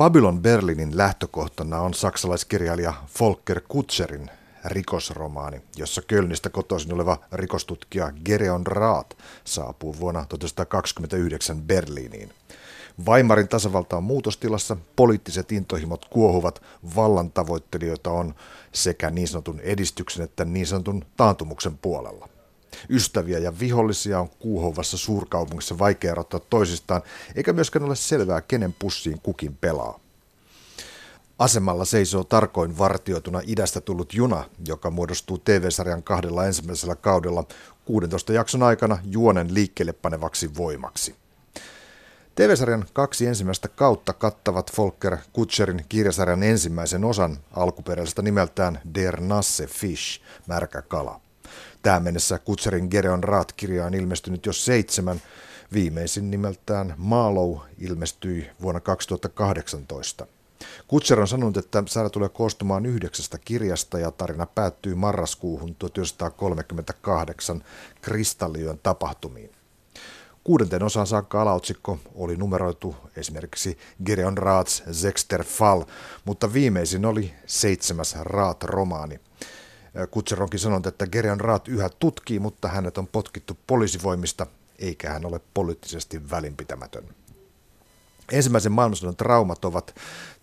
[0.00, 4.30] Babylon Berlinin lähtökohtana on saksalaiskirjailija Volker Kutscherin
[4.64, 12.30] rikosromaani, jossa Kölnistä kotoisin oleva rikostutkija Gereon Raat saapuu vuonna 1929 Berliiniin.
[13.06, 16.62] Weimarin tasavalta on muutostilassa, poliittiset intohimot kuohuvat,
[16.96, 18.34] vallan tavoittelijoita on
[18.72, 22.28] sekä niin sanotun edistyksen että niin sanotun taantumuksen puolella.
[22.90, 27.02] Ystäviä ja vihollisia on kuuhovassa suurkaupungissa vaikea erottaa toisistaan,
[27.34, 30.00] eikä myöskään ole selvää, kenen pussiin kukin pelaa.
[31.38, 37.44] Asemalla seisoo tarkoin vartioituna idästä tullut juna, joka muodostuu TV-sarjan kahdella ensimmäisellä kaudella
[37.84, 41.14] 16 jakson aikana juonen liikkeelle panevaksi voimaksi.
[42.34, 50.20] TV-sarjan kaksi ensimmäistä kautta kattavat Volker Kutscherin kirjasarjan ensimmäisen osan alkuperäisestä nimeltään Der Nasse Fish,
[50.46, 51.20] märkä kala.
[51.82, 55.22] Tähän mennessä Kutserin Gereon Raat-kirja on ilmestynyt jo seitsemän,
[55.72, 60.26] viimeisin nimeltään Marlow ilmestyi vuonna 2018.
[60.88, 67.64] Kutser on sanonut, että sarja tulee koostumaan yhdeksästä kirjasta ja tarina päättyy marraskuuhun 1938
[68.00, 69.50] Kristalliön tapahtumiin.
[70.44, 75.82] Kuudenteen osaan saakka alaotsikko oli numeroitu esimerkiksi Gereon Raats Zexter Fall,
[76.24, 79.20] mutta viimeisin oli seitsemäs Raat-romaani.
[80.10, 84.46] Kutser onkin sanonut, että Gereon Raat yhä tutkii, mutta hänet on potkittu poliisivoimista,
[84.78, 87.04] eikä hän ole poliittisesti välinpitämätön.
[88.32, 89.94] Ensimmäisen maailmansodan traumat ovat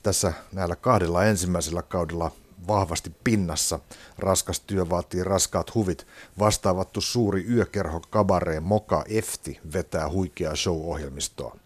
[0.04, 2.32] tässä näillä kahdella ensimmäisellä kaudella
[2.68, 3.80] vahvasti pinnassa.
[4.18, 6.08] Raskas työ vaatii raskaat huvit.
[6.40, 11.58] Vastaavattu suuri yökerho Kabaree Moka Efti vetää huikeaa show-ohjelmistoa.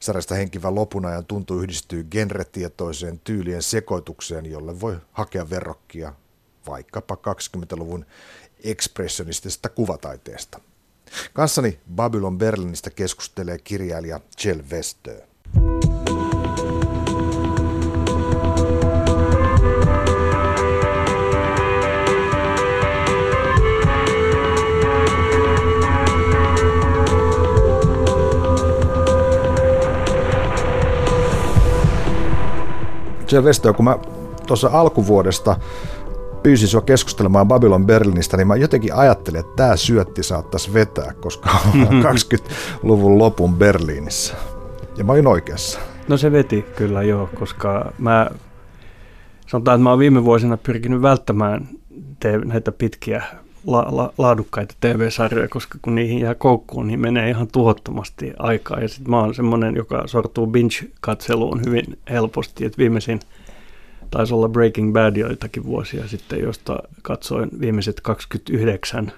[0.00, 6.12] Sarjasta henkivä lopun ajan tuntu yhdistyy genretietoiseen tyylien sekoitukseen, jolle voi hakea verrokkia
[6.68, 8.06] vaikkapa 20-luvun
[8.64, 10.60] ekspressionistisesta kuvataiteesta.
[11.32, 15.22] Kanssani Babylon Berlinistä keskustelee kirjailija Jell Westö.
[33.32, 33.98] Jell Westö, kun mä
[34.46, 35.56] tuossa alkuvuodesta
[36.48, 41.50] pyysin sua keskustelemaan Babylon Berlinistä, niin mä jotenkin ajattelin, että tämä syötti saattaisi vetää, koska
[41.74, 44.34] on 20-luvun lopun Berliinissä.
[44.96, 45.80] Ja mä olin oikeassa.
[46.08, 48.30] No se veti kyllä joo, koska mä
[49.46, 51.68] sanotaan, että mä oon viime vuosina pyrkinyt välttämään
[52.20, 53.22] te- näitä pitkiä
[53.66, 58.80] la- la- laadukkaita TV-sarjoja, koska kun niihin jää koukkuun, niin menee ihan tuhottomasti aikaa.
[58.80, 63.20] Ja sitten mä oon semmoinen, joka sortuu binge-katseluun hyvin helposti, että viimeisin–
[64.10, 69.12] taisi olla Breaking Bad joitakin vuosia sitten, josta katsoin viimeiset 29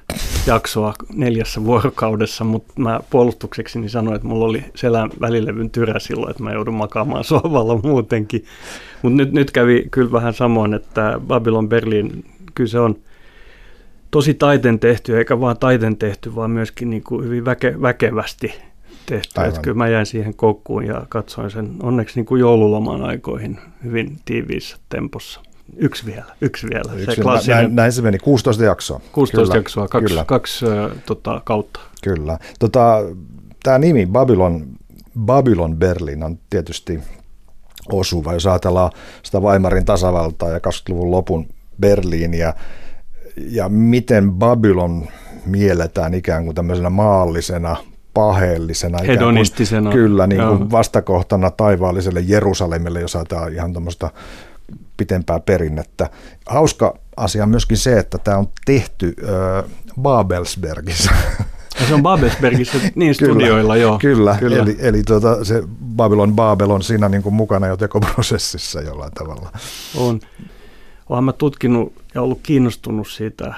[0.46, 6.30] jaksoa neljässä vuorokaudessa, mutta mä puolustukseksi niin sanoin, että mulla oli selän välilevyn tyrä silloin,
[6.30, 8.44] että mä joudun makaamaan sohvalla muutenkin.
[9.02, 12.24] Mutta nyt, nyt kävi kyllä vähän samoin, että Babylon Berlin,
[12.54, 12.96] kyllä se on
[14.10, 18.69] tosi taiten tehty, eikä vaan taiten tehty, vaan myöskin niin kuin hyvin väke, väkevästi
[19.10, 19.40] tehty.
[19.48, 24.16] Että kyllä mä jäin siihen koukkuun ja katsoin sen onneksi niin kuin joululoman aikoihin hyvin
[24.24, 25.40] tiiviissä tempossa.
[25.76, 26.94] Yksi vielä, yksi vielä.
[26.94, 29.00] Yksi, se klassinen, näin, näin se meni, 16 jaksoa.
[29.12, 30.24] 16 kyllä, jaksoa, kaksi, kyllä.
[30.24, 31.80] kaksi äh, tota, kautta.
[32.02, 32.38] Kyllä.
[32.58, 33.02] Tota,
[33.62, 34.66] Tämä nimi Babylon,
[35.20, 37.00] Babylon Berlin on tietysti
[37.92, 38.90] osuva, jos ajatellaan
[39.22, 41.46] sitä Weimarin tasavaltaa ja 20-luvun lopun
[41.80, 42.54] Berliiniä
[43.36, 45.08] ja miten Babylon
[45.46, 47.76] mielletään ikään kuin tämmöisenä maallisena
[48.14, 48.98] paheellisena.
[49.06, 49.90] Hedonistisena.
[49.90, 54.10] Kuin, kyllä, niin kuin vastakohtana taivaalliselle Jerusalemille, jos ajatellaan ihan tämmöistä
[54.96, 56.10] pitempää perinnettä.
[56.46, 59.70] Hauska asia on myöskin se, että tämä on tehty äh,
[60.02, 61.10] Babelsbergissä.
[61.80, 63.98] Ja se on Babelsbergissä niin studioilla, joo.
[63.98, 64.56] Kyllä, kyllä.
[64.56, 65.62] eli, eli tuota, se
[65.96, 69.52] Babylon Babel on siinä niin kuin mukana jo tekoprosessissa jollain tavalla.
[69.96, 70.20] On.
[71.08, 73.54] Olen mä tutkinut ja ollut kiinnostunut siitä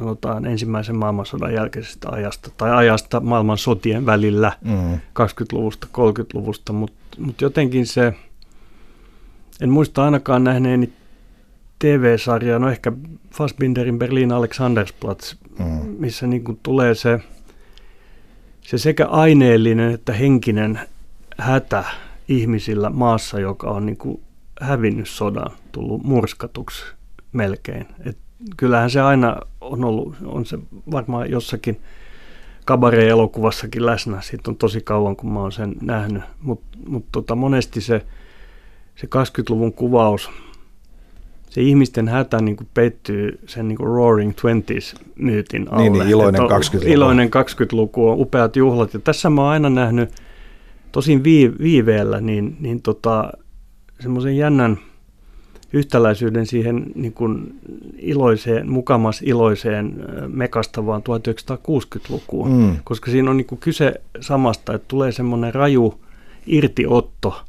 [0.00, 4.94] sanotaan ensimmäisen maailmansodan jälkeisestä ajasta tai ajasta maailman sotien välillä mm.
[4.94, 8.14] 20-luvusta, 30-luvusta, mutta mut jotenkin se,
[9.60, 10.92] en muista ainakaan nähneeni
[11.78, 12.92] TV-sarjaa, no ehkä
[13.30, 15.64] Fassbinderin Berlin Alexandersplatz, mm.
[15.98, 17.20] missä niin kuin tulee se,
[18.60, 20.80] se sekä aineellinen että henkinen
[21.38, 21.84] hätä
[22.28, 24.20] ihmisillä maassa, joka on niin kuin
[24.60, 26.84] hävinnyt sodan, tullut murskatuksi
[27.32, 27.86] melkein.
[28.04, 28.18] Et
[28.56, 30.58] kyllähän se aina on ollut, on se
[30.90, 31.80] varmaan jossakin
[32.64, 34.20] kabare-elokuvassakin läsnä.
[34.20, 36.22] Siitä on tosi kauan, kun mä oon sen nähnyt.
[36.42, 38.06] Mutta mut tota, monesti se,
[38.96, 40.30] se 20-luvun kuvaus,
[41.50, 45.82] se ihmisten hätä niin kuin peittyy sen niin kuin Roaring Twenties-myytin alle.
[45.82, 46.86] Niin, niin iloinen 20-luku.
[46.86, 48.94] Iloinen 20-luku on upeat juhlat.
[48.94, 50.10] Ja tässä mä oon aina nähnyt,
[50.92, 53.32] tosin vii, viiveellä, niin, niin tota,
[54.00, 54.78] semmoisen jännän
[55.72, 57.60] yhtäläisyyden siihen niin kuin
[57.98, 59.94] iloiseen, mukamas iloiseen
[60.28, 62.76] mekastavaan 1960-lukuun, mm.
[62.84, 66.00] koska siinä on niin kuin kyse samasta, että tulee semmoinen raju
[66.46, 67.42] irtiotto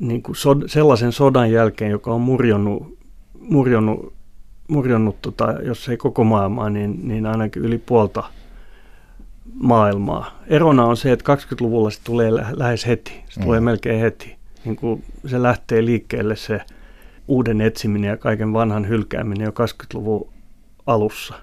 [0.00, 2.98] niin kuin sod, sellaisen sodan jälkeen, joka on murjonnut,
[3.40, 4.12] murjonnut,
[4.68, 8.24] murjonnut tota, jos ei koko maailmaa, niin, niin ainakin yli puolta
[9.54, 10.42] maailmaa.
[10.46, 13.44] Erona on se, että 20-luvulla se tulee lähes heti, se mm.
[13.44, 14.36] tulee melkein heti.
[14.64, 16.60] Niin kuin se lähtee liikkeelle se
[17.28, 20.28] uuden etsiminen ja kaiken vanhan hylkääminen jo 20-luvun
[20.86, 21.34] alussa.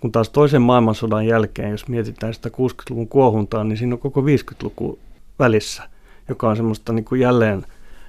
[0.00, 4.98] Kun taas toisen maailmansodan jälkeen, jos mietitään sitä 60-luvun kuohuntaa, niin siinä on koko 50-luku
[5.38, 5.82] välissä,
[6.28, 7.66] joka on semmoista niin kuin jälleen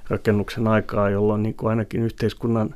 [0.10, 2.76] rakennuksen aikaa, jolloin niin kuin ainakin yhteiskunnan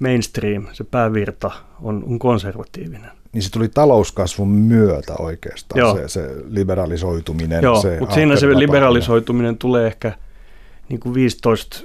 [0.00, 1.50] mainstream, se päävirta,
[1.82, 3.10] on, on konservatiivinen.
[3.32, 5.96] Niin se tuli talouskasvun myötä oikeastaan, Joo.
[5.96, 7.62] se, se liberalisoituminen.
[7.62, 10.12] Joo, se mutta siinä se liberalisoituminen tulee ehkä
[10.88, 11.82] niin kuin 15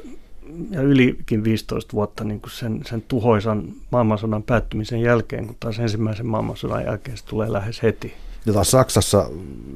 [0.72, 6.26] ja ylikin 15 vuotta niin kuin sen, sen tuhoisan maailmansodan päättymisen jälkeen, kun taas ensimmäisen
[6.26, 8.14] maailmansodan jälkeen se tulee lähes heti.
[8.46, 9.30] Ja taas Saksassa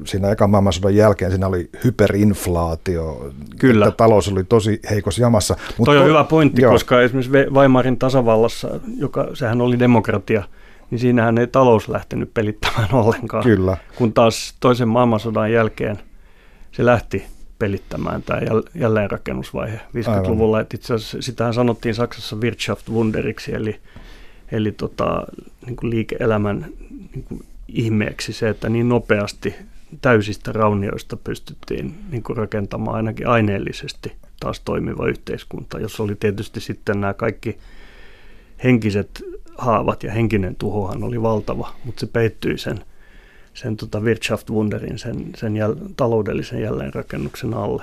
[0.04, 3.86] siinä ekan maailmansodan jälkeen siinä oli hyperinflaatio, Kyllä.
[3.86, 5.56] että talous oli tosi heikossa jamassa.
[5.78, 6.72] Mutta Toi on to, hyvä pointti, joo.
[6.72, 10.42] koska esimerkiksi Weimarin tasavallassa, joka sehän oli demokratia,
[10.90, 13.44] niin siinähän ei talous lähtenyt pelittämään ollenkaan.
[13.44, 13.76] Kyllä.
[13.96, 15.98] Kun taas toisen maailmansodan jälkeen
[16.72, 17.24] se lähti
[17.62, 18.40] pelittämään tämä
[18.74, 20.60] jälleenrakennusvaihe 50-luvulla.
[20.60, 23.80] Että itse asiassa sitähän sanottiin Saksassa Wirtschaftswunderiksi, eli,
[24.52, 25.26] eli tota,
[25.66, 26.66] niin kuin liike-elämän
[27.14, 29.54] niin kuin ihmeeksi se, että niin nopeasti
[30.00, 37.00] täysistä raunioista pystyttiin niin kuin rakentamaan ainakin aineellisesti taas toimiva yhteiskunta, jossa oli tietysti sitten
[37.00, 37.58] nämä kaikki
[38.64, 39.24] henkiset
[39.58, 42.84] haavat ja henkinen tuhohan oli valtava, mutta se peittyi sen–
[43.54, 47.82] sen tota Wirtschaftswunderin, sen, sen jäl, taloudellisen jälleenrakennuksen alle.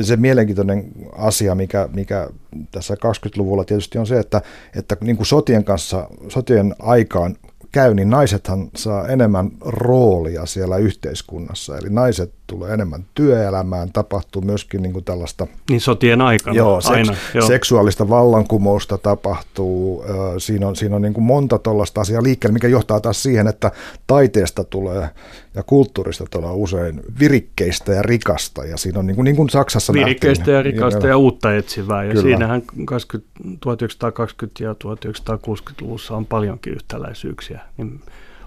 [0.00, 2.28] Se mielenkiintoinen asia, mikä, mikä
[2.70, 4.42] tässä 20-luvulla tietysti on se, että,
[4.76, 7.36] että niin kuin sotien kanssa, sotien aikaan
[7.72, 11.78] käy, niin naisethan saa enemmän roolia siellä yhteiskunnassa.
[11.78, 15.46] Eli naiset tulee enemmän työelämään, tapahtuu myöskin niin kuin tällaista...
[15.70, 17.14] Niin sotien aikana joo, seks, aina.
[17.34, 17.46] Joo.
[17.46, 20.04] Seksuaalista vallankumousta tapahtuu.
[20.38, 23.70] Siinä on, siinä on niin kuin monta tuollaista asiaa liikkeelle, mikä johtaa taas siihen, että
[24.06, 25.08] taiteesta tulee
[25.54, 28.64] ja kulttuurista tulee usein virikkeistä ja rikasta.
[28.64, 31.56] Ja siinä on niin kuin, niin kuin Saksassa Virikkeistä nähtiin, ja rikasta ja, ja uutta
[31.56, 32.04] etsivää.
[32.04, 32.22] Ja kyllä.
[32.22, 37.60] siinähän 20, 1920- ja 1960-luvussa on paljonkin yhtäläisyyksiä.
[37.76, 38.00] Niin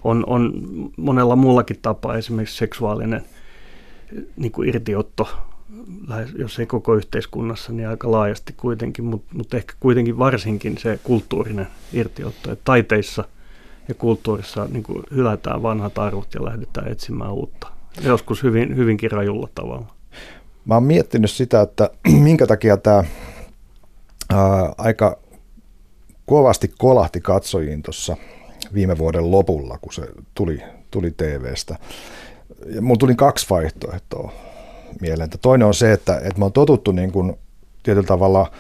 [0.04, 0.54] on, on
[0.98, 3.22] monella muullakin tapaa esimerkiksi seksuaalinen–
[4.38, 5.28] niin kuin irtiotto,
[6.38, 11.68] jos ei koko yhteiskunnassa, niin aika laajasti kuitenkin, mutta, mutta ehkä kuitenkin varsinkin se kulttuurinen
[11.94, 13.24] irtiotto, että taiteissa
[13.88, 17.68] ja kulttuurissa niin kuin hylätään vanhat arvot ja lähdetään etsimään uutta.
[18.02, 19.86] Joskus hyvin, hyvinkin rajulla tavalla.
[20.66, 21.90] Mä oon miettinyt sitä, että
[22.24, 23.04] minkä takia tämä
[24.78, 25.18] aika
[26.26, 28.18] kovasti kolahti katsojiin tuossa
[28.76, 30.02] viime vuoden lopulla, kun se
[30.36, 30.62] tuli,
[30.92, 31.76] tuli TVstä
[32.66, 34.32] ja mulla tuli kaksi vaihtoehtoa
[35.02, 35.30] mieleen.
[35.42, 37.34] Toinen on se, että, että me on totuttu niin kuin
[37.84, 38.52] tietyllä tavalla,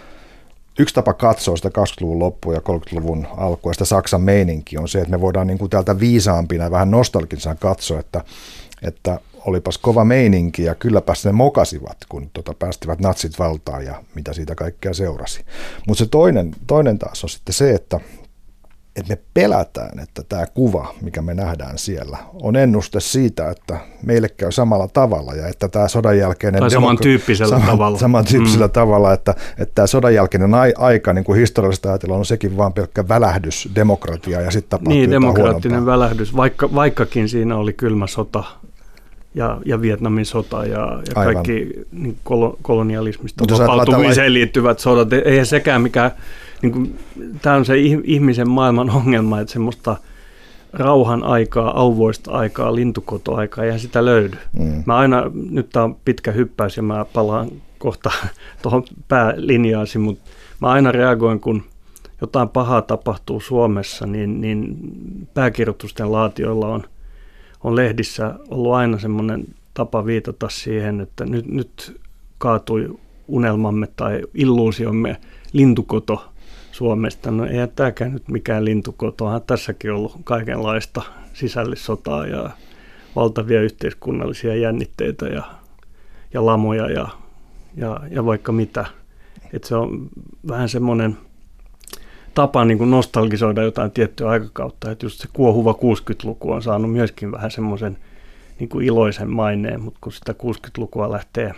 [0.79, 4.99] yksi tapa katsoa sitä 20-luvun loppua ja 30-luvun alkua ja sitä Saksan meininki on se,
[4.99, 8.23] että me voidaan niin kuin täältä viisaampina vähän nostalgisena katsoa, että,
[8.81, 14.33] että olipas kova meininki ja kylläpäs ne mokasivat, kun tota päästivät natsit valtaan ja mitä
[14.33, 15.45] siitä kaikkea seurasi.
[15.87, 17.99] Mutta se toinen, toinen taas on sitten se, että
[18.95, 24.29] että me pelätään, että tämä kuva, mikä me nähdään siellä, on ennuste siitä, että meille
[24.29, 26.59] käy samalla tavalla ja että tämä sodan jälkeinen...
[26.59, 27.97] Tai samantyyppisellä saman, tavalla.
[27.97, 28.71] Samantyyppisellä mm.
[28.71, 33.07] tavalla, että, että tämä sodan jälkeinen aika niin kuin historiallista ajatella on sekin vain pelkkä
[33.07, 38.43] välähdys demokratiaa ja sitten tapahtuu Niin, demokraattinen välähdys, vaikka, vaikkakin siinä oli kylmä sota
[39.35, 42.17] ja, ja Vietnamin sota ja, ja kaikki niin
[42.61, 45.13] kolonialismista vapautumiseen liittyvät sodat.
[45.13, 46.11] Eihän sekään mikään
[46.61, 46.99] niin kuin,
[47.41, 47.73] tämä on se
[48.03, 49.97] ihmisen maailman ongelma, että semmoista
[50.73, 54.37] rauhan aikaa, auvoista aikaa, lintukotoaikaa, eihän sitä löydy.
[54.59, 54.83] Mm.
[54.85, 58.11] Mä aina, nyt tämä on pitkä hyppäys ja mä palaan kohta
[58.61, 60.29] tuohon päälinjaasi, mutta
[60.61, 61.63] mä aina reagoin, kun
[62.21, 64.77] jotain pahaa tapahtuu Suomessa, niin, niin
[65.33, 66.83] pääkirjoitusten laatioilla on,
[67.65, 72.01] on lehdissä ollut aina semmoinen tapa viitata siihen, että nyt, nyt
[72.37, 75.17] kaatui unelmamme tai illuusiomme
[75.53, 76.31] lintukoto
[76.71, 77.31] Suomesta.
[77.31, 81.01] No ei tämäkään nyt mikään lintukoto, onhan tässäkin ollut kaikenlaista
[81.33, 82.49] sisällissotaa ja
[83.15, 85.43] valtavia yhteiskunnallisia jännitteitä ja,
[86.33, 87.07] ja lamoja ja,
[87.77, 88.85] ja, ja vaikka mitä.
[89.53, 90.09] Et se on
[90.47, 91.17] vähän semmoinen
[92.35, 97.31] tapa niin kuin nostalgisoida jotain tiettyä aikakautta, että just se kuohuva 60-luku on saanut myöskin
[97.31, 97.97] vähän semmoisen
[98.59, 101.53] niin kuin iloisen maineen, mutta kun sitä 60-lukua lähtee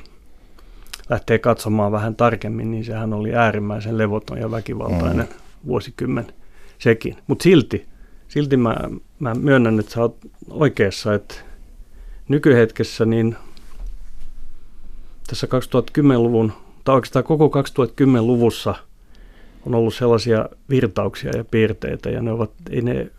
[1.09, 5.67] lähtee katsomaan vähän tarkemmin, niin sehän oli äärimmäisen levoton ja väkivaltainen mm.
[5.67, 6.27] vuosikymmen
[6.79, 7.17] sekin.
[7.27, 7.85] Mutta silti,
[8.27, 8.75] silti mä,
[9.19, 10.17] mä myönnän, että sä oot
[10.49, 11.35] oikeassa, että
[12.27, 13.35] nykyhetkessä niin
[15.27, 16.53] tässä 2010-luvun,
[16.83, 18.75] tai oikeastaan koko 2010-luvussa
[19.67, 23.11] on ollut sellaisia virtauksia ja piirteitä, ja ne ovat, ei ne,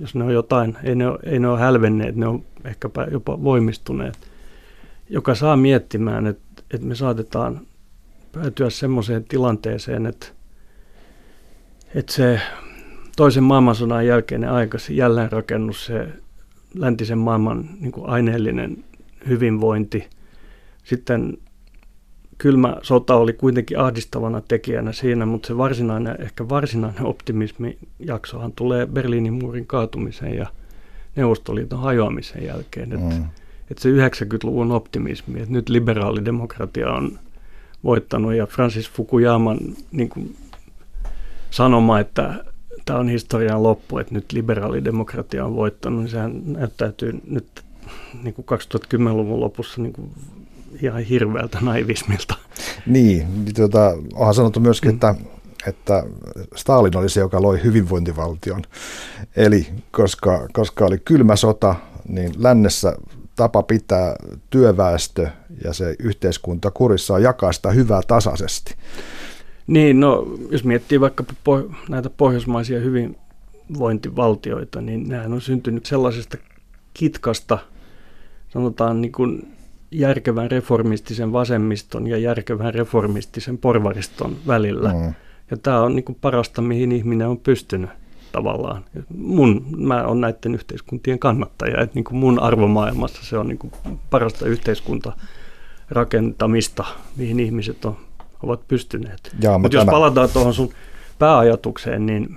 [0.00, 4.18] jos ne on jotain, ei ne, ei ne ole hälvenneet, ne on ehkäpä jopa voimistuneet,
[5.10, 7.60] joka saa miettimään, että, että me saatetaan
[8.32, 10.26] päätyä semmoiseen tilanteeseen, että,
[11.94, 12.40] että se
[13.16, 16.08] toisen maailmansodan jälkeinen aika, se jälleenrakennus, se
[16.74, 18.84] läntisen maailman niin aineellinen
[19.28, 20.08] hyvinvointi.
[20.84, 21.38] Sitten
[22.42, 29.32] kylmä sota oli kuitenkin ahdistavana tekijänä siinä, mutta se varsinainen, ehkä varsinainen optimismijaksohan tulee Berliinin
[29.32, 30.46] muurin kaatumisen ja
[31.16, 32.92] Neuvostoliiton hajoamisen jälkeen.
[32.92, 33.24] Että mm.
[33.70, 37.18] et se 90-luvun optimismi, että nyt liberaalidemokratia on
[37.84, 39.58] voittanut ja Francis Fukuyaman
[39.92, 40.36] niin kuin
[41.50, 42.44] sanoma, että
[42.84, 47.46] tämä on historian loppu, että nyt liberaalidemokratia on voittanut, niin sehän näyttäytyy nyt
[48.22, 50.10] niin kuin 2010-luvun lopussa niin kuin
[50.82, 52.34] ihan hirveältä naivismilta.
[52.86, 54.94] Niin, niin tuota, onhan sanottu myöskin, mm.
[54.94, 55.14] että,
[55.66, 56.02] että
[56.56, 58.62] Stalin oli se, joka loi hyvinvointivaltion.
[59.36, 61.74] Eli koska, koska oli kylmä sota,
[62.08, 62.96] niin lännessä
[63.36, 64.16] tapa pitää
[64.50, 65.28] työväestö
[65.64, 68.74] ja se yhteiskunta kurissa on jakaa sitä hyvää tasaisesti.
[69.66, 76.36] Niin, no jos miettii vaikka po- näitä pohjoismaisia hyvinvointivaltioita, niin nehän on syntynyt sellaisesta
[76.94, 77.58] kitkasta,
[78.48, 79.52] sanotaan niin kuin
[79.92, 84.92] järkevän reformistisen vasemmiston ja järkevän reformistisen porvariston välillä.
[84.92, 85.14] Mm.
[85.50, 87.90] Ja tämä on niin parasta, mihin ihminen on pystynyt
[88.32, 88.84] tavallaan.
[89.16, 93.72] Mun, mä oon näiden yhteiskuntien kannattaja, että niin mun arvomaailmassa se on niin
[94.10, 96.84] parasta yhteiskuntarakentamista,
[97.16, 97.96] mihin ihmiset on
[98.42, 99.36] ovat pystyneet.
[99.58, 100.72] Mutta jos palataan tuohon sun
[101.18, 102.36] pääajatukseen, niin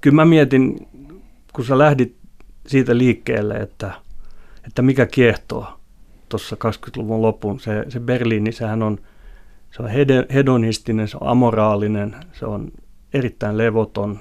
[0.00, 0.88] kyllä mä mietin,
[1.52, 2.16] kun sä lähdit
[2.66, 3.92] siitä liikkeelle, että,
[4.66, 5.77] että mikä kiehtoo
[6.28, 7.60] tuossa 20-luvun lopun.
[7.60, 8.98] Se, se Berliini, sehän on,
[9.70, 9.88] se on
[10.34, 12.68] hedonistinen, se on amoraalinen, se on
[13.14, 14.18] erittäin levoton,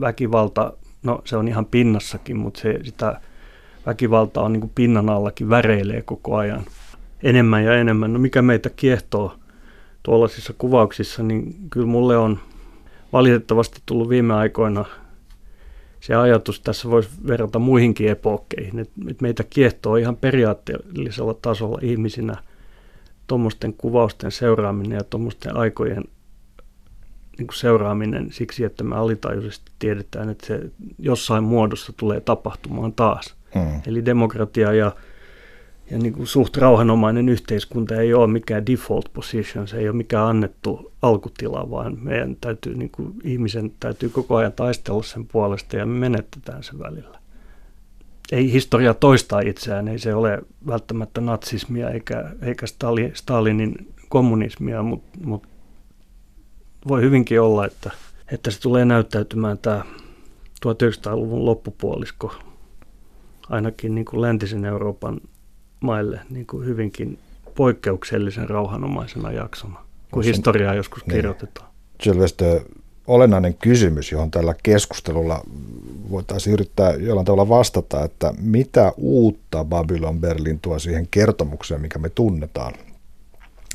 [0.00, 3.20] väkivalta, no se on ihan pinnassakin, mutta se, sitä
[3.86, 6.62] väkivaltaa on niin kuin pinnan allakin, väreilee koko ajan
[7.22, 8.12] enemmän ja enemmän.
[8.12, 9.34] No mikä meitä kiehtoo
[10.02, 12.38] tuollaisissa kuvauksissa, niin kyllä mulle on
[13.12, 14.84] valitettavasti tullut viime aikoina
[16.00, 22.36] se ajatus, tässä voisi verrata muihinkin epokkeihin, että meitä kiehtoo ihan periaatteellisella tasolla ihmisinä
[23.26, 26.04] tuommoisten kuvausten seuraaminen ja tuommoisten aikojen
[27.38, 30.60] niin kuin seuraaminen siksi, että me alitajuisesti tiedetään, että se
[30.98, 33.34] jossain muodossa tulee tapahtumaan taas.
[33.54, 33.80] Mm.
[33.86, 34.92] Eli demokratia ja
[35.90, 40.26] ja niin kuin suht rauhanomainen yhteiskunta ei ole mikään default position, se ei ole mikään
[40.26, 45.86] annettu alkutila, vaan meidän täytyy, niin kuin, ihmisen täytyy koko ajan taistella sen puolesta ja
[45.86, 47.20] me menetetään sen välillä.
[48.32, 52.66] Ei historia toista itseään, ei se ole välttämättä natsismia eikä, eikä
[53.14, 55.46] Stalinin kommunismia, mutta mut
[56.88, 57.90] voi hyvinkin olla, että,
[58.32, 59.84] että se tulee näyttäytymään tämä
[60.66, 62.34] 1900-luvun loppupuolisko
[63.50, 65.20] ainakin niin kuin läntisen Euroopan
[65.80, 67.18] maille niin kuin hyvinkin
[67.54, 71.16] poikkeuksellisen rauhanomaisena jaksona, kun historiaa joskus niin.
[71.16, 71.68] kirjoitetaan.
[72.02, 72.60] Sylvestö,
[73.06, 75.44] olennainen kysymys, johon tällä keskustelulla
[76.10, 82.08] voitaisiin yrittää jollain tavalla vastata, että mitä uutta Babylon Berlin tuo siihen kertomukseen, mikä me
[82.08, 82.74] tunnetaan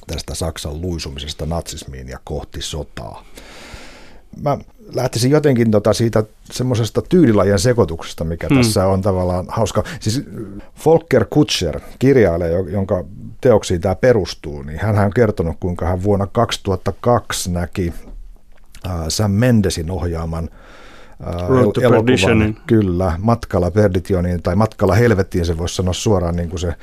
[0.07, 3.25] tästä Saksan luisumisesta natsismiin ja kohti sotaa.
[4.41, 4.57] Mä
[4.95, 8.57] lähtisin jotenkin tota siitä semmoisesta tyylilajien sekoituksesta, mikä hmm.
[8.57, 9.83] tässä on tavallaan hauska.
[9.99, 10.23] Siis
[10.85, 13.05] Volker Kutscher, kirjailija, jonka
[13.41, 17.93] teoksiin tämä perustuu, niin hän on kertonut, kuinka hän vuonna 2002 näki
[18.87, 20.49] äh, Sam Mendesin ohjaaman
[21.27, 26.73] äh, elokuvan, kyllä, Matkalla Perditioniin tai Matkalla Helvettiin, se voisi sanoa suoraan niin kuin se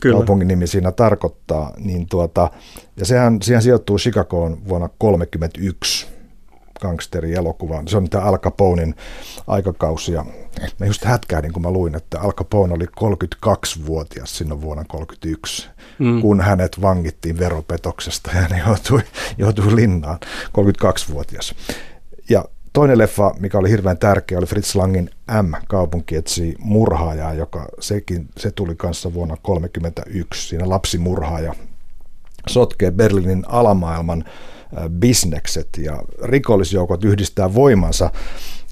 [0.00, 0.16] Kyllä.
[0.16, 2.50] kaupungin nimi siinä tarkoittaa, niin tuota,
[2.96, 6.19] ja sehän, siihen sijoittuu Chicagoon vuonna 1931
[6.80, 7.82] gangsterielokuva.
[7.86, 8.94] Se on tämä Al Caponein
[9.46, 10.12] aikakausi.
[10.12, 10.24] Ja
[10.78, 15.68] mä just hätkähdin, kun mä luin, että Al Capone oli 32-vuotias sinne vuonna 1931,
[15.98, 16.20] mm.
[16.20, 19.00] kun hänet vangittiin veropetoksesta ja hän joutui,
[19.38, 20.18] joutui linnaan,
[20.48, 21.54] 32-vuotias.
[22.30, 25.10] Ja toinen leffa, mikä oli hirveän tärkeä, oli Fritz Langin
[25.42, 30.48] M, kaupunki etsi murhaajaa, joka sekin, se tuli kanssa vuonna 1931.
[30.48, 31.54] Siinä lapsimurhaaja
[32.48, 34.24] sotkee Berliinin alamaailman
[34.88, 38.10] bisnekset ja rikollisjoukot yhdistää voimansa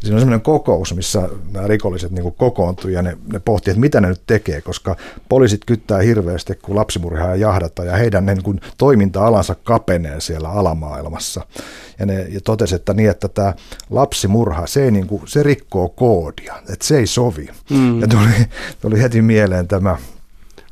[0.01, 4.01] Siinä on sellainen kokous, missä nämä rikolliset niin kokoontuu ja ne, ne pohtii, että mitä
[4.01, 4.97] ne nyt tekee, koska
[5.29, 11.47] poliisit kyttää hirveästi, kun lapsimurhaa jahdata ja heidän niin kuin, toiminta-alansa kapenee siellä alamaailmassa.
[11.99, 13.55] Ja ne ja totesi, että niin, että tämä
[13.91, 17.49] lapsimurha, se, ei, niin kuin, se rikkoo koodia, että se ei sovi.
[17.71, 18.01] Mm.
[18.01, 18.47] Ja tuli,
[18.81, 19.97] tuli heti mieleen tämä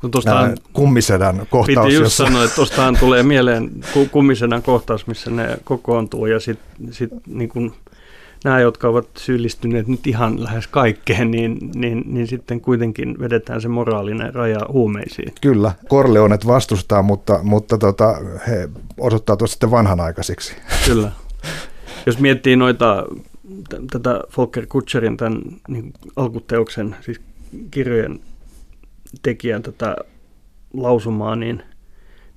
[0.03, 1.67] No tostaan, kummisedän kohtaus.
[1.85, 2.25] Piti just jossa...
[2.25, 3.71] sanoa, että tuostahan tulee mieleen
[4.11, 7.75] kummisedän kohtaus, missä ne kokoontuu ja sitten sit, niin kun
[8.45, 13.69] nämä, jotka ovat syyllistyneet nyt ihan lähes kaikkeen, niin, niin, niin sitten kuitenkin vedetään se
[13.69, 15.33] moraalinen raja huumeisiin.
[15.41, 18.15] Kyllä, Corleonet vastustaa, mutta, mutta tota,
[18.49, 20.57] he osoittautuvat sitten vanhanaikaisiksi.
[20.87, 21.12] Kyllä.
[22.07, 23.05] Jos miettii noita,
[23.91, 27.21] tätä Volker Kutscherin tämän niin alkuteoksen, siis
[27.71, 28.21] kirjojen
[29.23, 29.96] tekijän tätä
[30.75, 31.62] lausumaa, niin,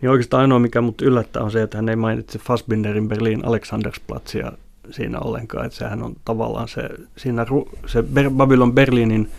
[0.01, 4.51] niin oikeastaan ainoa, mikä mut yllättää, on se, että hän ei mainitse Fassbinderin Berliin Alexandersplatzia
[4.91, 5.65] siinä ollenkaan.
[5.65, 6.81] Että sehän on tavallaan se,
[7.17, 7.45] siinä
[7.86, 8.03] se
[8.38, 9.31] Babylon Berliinin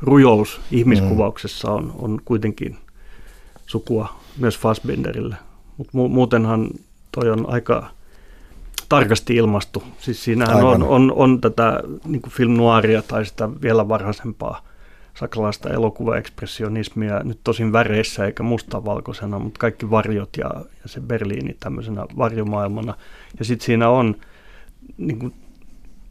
[0.00, 2.76] rujous ihmiskuvauksessa on, on kuitenkin
[3.66, 5.36] sukua myös Fassbinderille.
[5.76, 6.70] Mutta mu- muutenhan
[7.12, 7.90] toi on aika
[8.88, 9.82] tarkasti ilmastu.
[9.98, 14.71] Siis siinähän on, on, on tätä niin film noiria tai sitä vielä varhaisempaa
[15.14, 22.06] saksalaista elokuvaekspressionismia, nyt tosin väreissä eikä mustavalkoisena, mutta kaikki varjot ja, ja se Berliini tämmöisenä
[22.18, 22.94] varjomaailmana.
[23.38, 24.16] Ja sitten siinä on
[24.98, 25.34] niin kuin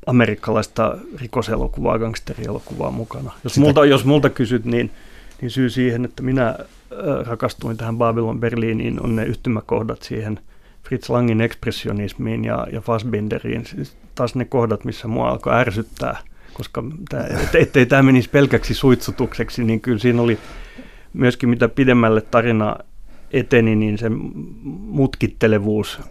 [0.06, 3.32] amerikkalaista rikoselokuvaa, gangsterielokuvaa mukana.
[3.44, 4.92] Jos multa, jos multa kysyt, niin,
[5.42, 6.56] niin syy siihen, että minä
[7.26, 10.40] rakastuin tähän Babylon Berliiniin, on ne yhtymäkohdat siihen
[10.84, 13.66] Fritz Langin ekspressionismiin ja, ja Fassbinderiin.
[13.66, 16.18] Siis taas ne kohdat, missä mua alkoi ärsyttää,
[16.54, 20.40] koska tämä, et, ettei tämä menisi pelkäksi suitsutukseksi, niin kyllä siinä oli
[21.14, 22.76] myöskin mitä pidemmälle tarina
[23.32, 24.10] eteni, niin se
[24.70, 26.00] mutkittelevuus–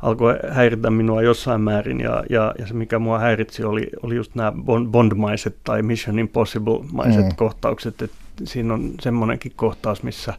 [0.00, 4.34] alkoi häiritä minua jossain määrin ja, ja, ja se mikä mua häiritsi oli, oli just
[4.34, 4.52] nämä
[4.90, 7.36] Bond-maiset tai Mission Impossible-maiset mm.
[7.36, 10.34] kohtaukset, että siinä on semmoinenkin kohtaus, missä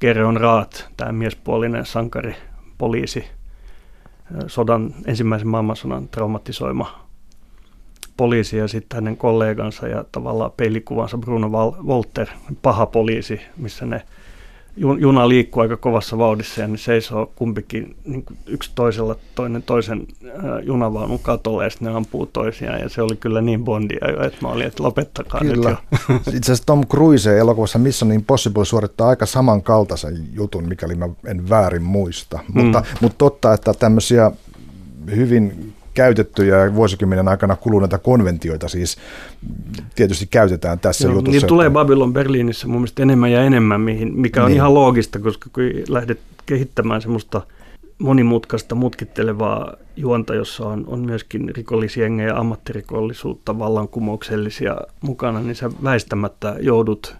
[0.00, 2.36] Gereon Raat, tämä miespuolinen sankari,
[2.78, 3.24] poliisi,
[4.46, 7.05] sodan, ensimmäisen maailmansodan traumatisoima
[8.16, 11.50] poliisi ja sitten hänen kollegansa ja tavallaan peilikuvansa Bruno
[11.86, 12.26] Walter,
[12.62, 14.02] paha poliisi, missä ne
[14.76, 20.06] juna liikkuu aika kovassa vauhdissa ja ne seisoo kumpikin niin yksi toisella toinen toisen
[20.62, 24.38] junavaunun katolla ja sitten ne ampuu toisiaan ja se oli kyllä niin bondia jo, että
[24.42, 25.70] mä olin, että lopettakaa kyllä.
[25.70, 26.14] nyt jo.
[26.36, 31.82] Itse asiassa Tom Cruise elokuvassa Mission Impossible suorittaa aika samankaltaisen jutun, mikäli mä en väärin
[31.82, 32.38] muista.
[32.54, 32.62] Mm.
[32.62, 34.30] Mutta, mutta totta, että tämmöisiä
[35.16, 38.96] hyvin käytettyjä vuosikymmenen aikana kuluneita konventioita siis
[39.94, 41.40] tietysti käytetään tässä Joo, jutussa.
[41.40, 44.56] Niin tulee Babylon Berliinissä mun mielestä enemmän ja enemmän, mihin, mikä on niin.
[44.56, 47.42] ihan loogista, koska kun lähdet kehittämään semmoista
[47.98, 56.56] monimutkaista, mutkittelevaa juonta, jossa on, on myöskin rikollisjengejä ja ammattirikollisuutta, vallankumouksellisia mukana, niin sä väistämättä
[56.60, 57.16] joudut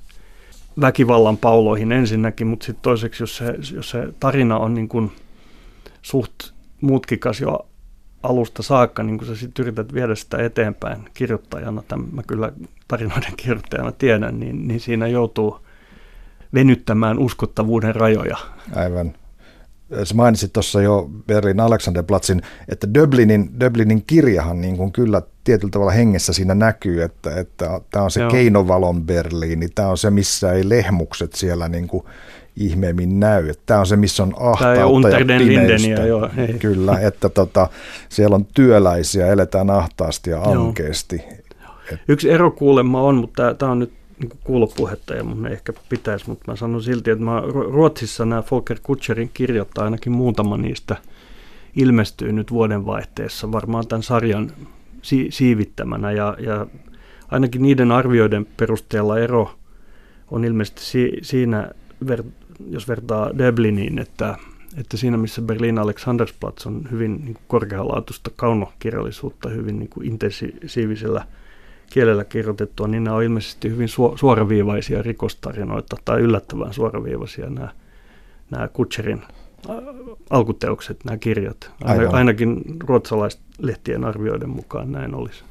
[0.81, 5.13] väkivallan pauloihin ensinnäkin, mutta sitten toiseksi, jos se, jos se tarina on niin kuin
[6.03, 6.33] suht
[6.81, 7.67] mutkikas jo
[8.27, 12.53] alusta saakka, niin kun sä sitten yrität viedä sitä eteenpäin kirjoittajana, tämän mä kyllä
[12.89, 15.61] tarinoiden kirjoittajana tiedän, niin, niin siinä joutuu
[16.55, 18.37] venyttämään uskottavuuden rajoja.
[18.75, 19.15] Aivan.
[20.05, 25.93] Sä mainitsit tuossa jo Berlin Alexanderplatzin, että Dublinin, Dublinin kirjahan niin kuin kyllä tietyllä tavalla
[25.93, 28.31] hengessä siinä näkyy, että, että tämä on se Joo.
[28.31, 32.05] keinovalon Berliini, tämä on se, missä ei lehmukset siellä niin kuin
[32.57, 33.55] ihmeemmin näy.
[33.67, 36.07] Tämä on se, missä on ahtautta ja pimeystä.
[36.07, 36.55] Joo, ei.
[36.55, 37.69] Kyllä, että tota,
[38.09, 41.17] siellä on työläisiä, eletään ahtaasti ja ankeasti.
[41.93, 42.01] Et...
[42.09, 46.53] Yksi ero kuulemma on, mutta tämä on nyt niin kuulopuhetta ja mun ehkä pitäisi, mutta
[46.53, 50.97] mä sanon silti, että mä, Ruotsissa nämä Volker Kutscherin kirjat, tai ainakin muutama niistä
[51.77, 54.53] ilmestyy nyt vuodenvaihteessa varmaan tämän sarjan
[55.03, 56.67] si- siivittämänä ja, ja
[57.29, 59.51] ainakin niiden arvioiden perusteella ero
[60.31, 61.71] on ilmeisesti si- siinä
[62.05, 64.37] ver- jos vertaa Dubliniin, että,
[64.77, 71.27] että siinä missä Berlin Alexandersplatz on hyvin niin kuin korkealaatuista kaunokirjallisuutta, hyvin niin kuin intensiivisellä
[71.91, 77.69] kielellä kirjoitettua, niin nämä on ilmeisesti hyvin su- suoraviivaisia rikostarinoita tai yllättävän suoraviivaisia nämä,
[78.51, 79.23] nämä Kutcherin
[80.31, 81.71] alkuteokset, nämä kirjat.
[81.85, 82.15] Aivan.
[82.15, 85.45] Ainakin ruotsalaislehtien arvioiden mukaan näin olisi.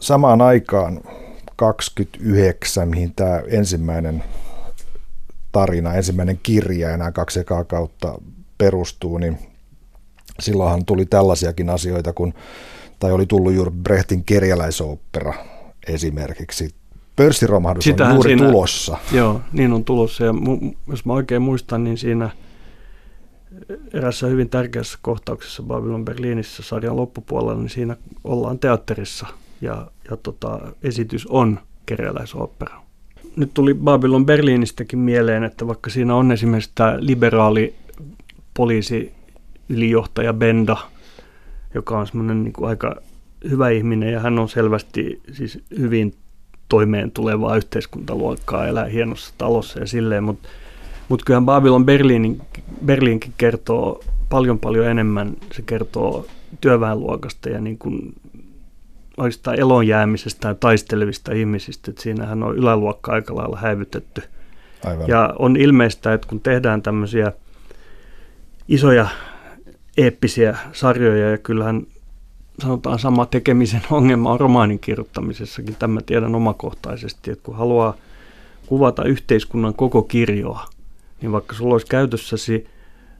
[0.00, 1.00] Samaan aikaan
[1.56, 4.24] 29, mihin tämä ensimmäinen
[5.52, 8.18] tarina, ensimmäinen kirja ja nämä kaksi ekaa kautta
[8.58, 9.38] perustuu, niin
[10.40, 12.34] silloinhan tuli tällaisiakin asioita, kun,
[12.98, 15.34] tai oli tullut juuri Brehtin kerjäläisopera
[15.86, 16.74] esimerkiksi.
[17.16, 18.98] Pörssiromahdus Sitähän on juuri siinä, tulossa.
[19.12, 20.24] Joo, niin on tulossa.
[20.24, 22.30] Ja mu, jos mä oikein muistan, niin siinä
[23.92, 29.26] erässä hyvin tärkeässä kohtauksessa Babylon Berliinissä sarjan loppupuolella, niin siinä ollaan teatterissa
[29.60, 32.81] ja, ja tota, esitys on kerjäläisopera.
[33.36, 37.74] Nyt tuli Babylon Berliinistäkin mieleen, että vaikka siinä on esimerkiksi tämä liberaali
[38.54, 39.12] poliisi
[39.68, 40.76] ylijohtaja Benda,
[41.74, 42.96] joka on semmoinen niin aika
[43.50, 46.14] hyvä ihminen ja hän on selvästi siis hyvin
[46.68, 50.48] toimeen tulevaa yhteiskuntaluokkaa, elää hienossa talossa ja silleen, mutta
[51.08, 52.40] mut kyllähän Babylon Berliinin,
[52.84, 56.26] Berliinkin kertoo paljon paljon enemmän, se kertoo
[56.60, 58.14] työväenluokasta ja niin kuin
[59.16, 64.22] oikeastaan elonjäämisestä ja taistelevista ihmisistä, että siinähän on yläluokka aika lailla häivytetty.
[64.84, 65.08] Aivan.
[65.08, 67.32] Ja on ilmeistä, että kun tehdään tämmöisiä
[68.68, 69.06] isoja
[69.96, 71.86] eeppisiä sarjoja, ja kyllähän
[72.62, 77.96] sanotaan sama tekemisen ongelma on romaanin kirjoittamisessakin, tämä tiedän omakohtaisesti, että kun haluaa
[78.66, 80.66] kuvata yhteiskunnan koko kirjoa,
[81.20, 82.66] niin vaikka sulla olisi käytössäsi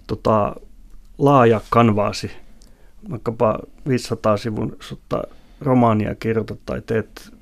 [0.07, 0.57] tota,
[1.18, 2.31] laaja kanvaasi,
[3.11, 4.76] vaikkapa 500 sivun
[5.62, 7.33] romaania kirjoitat tai teet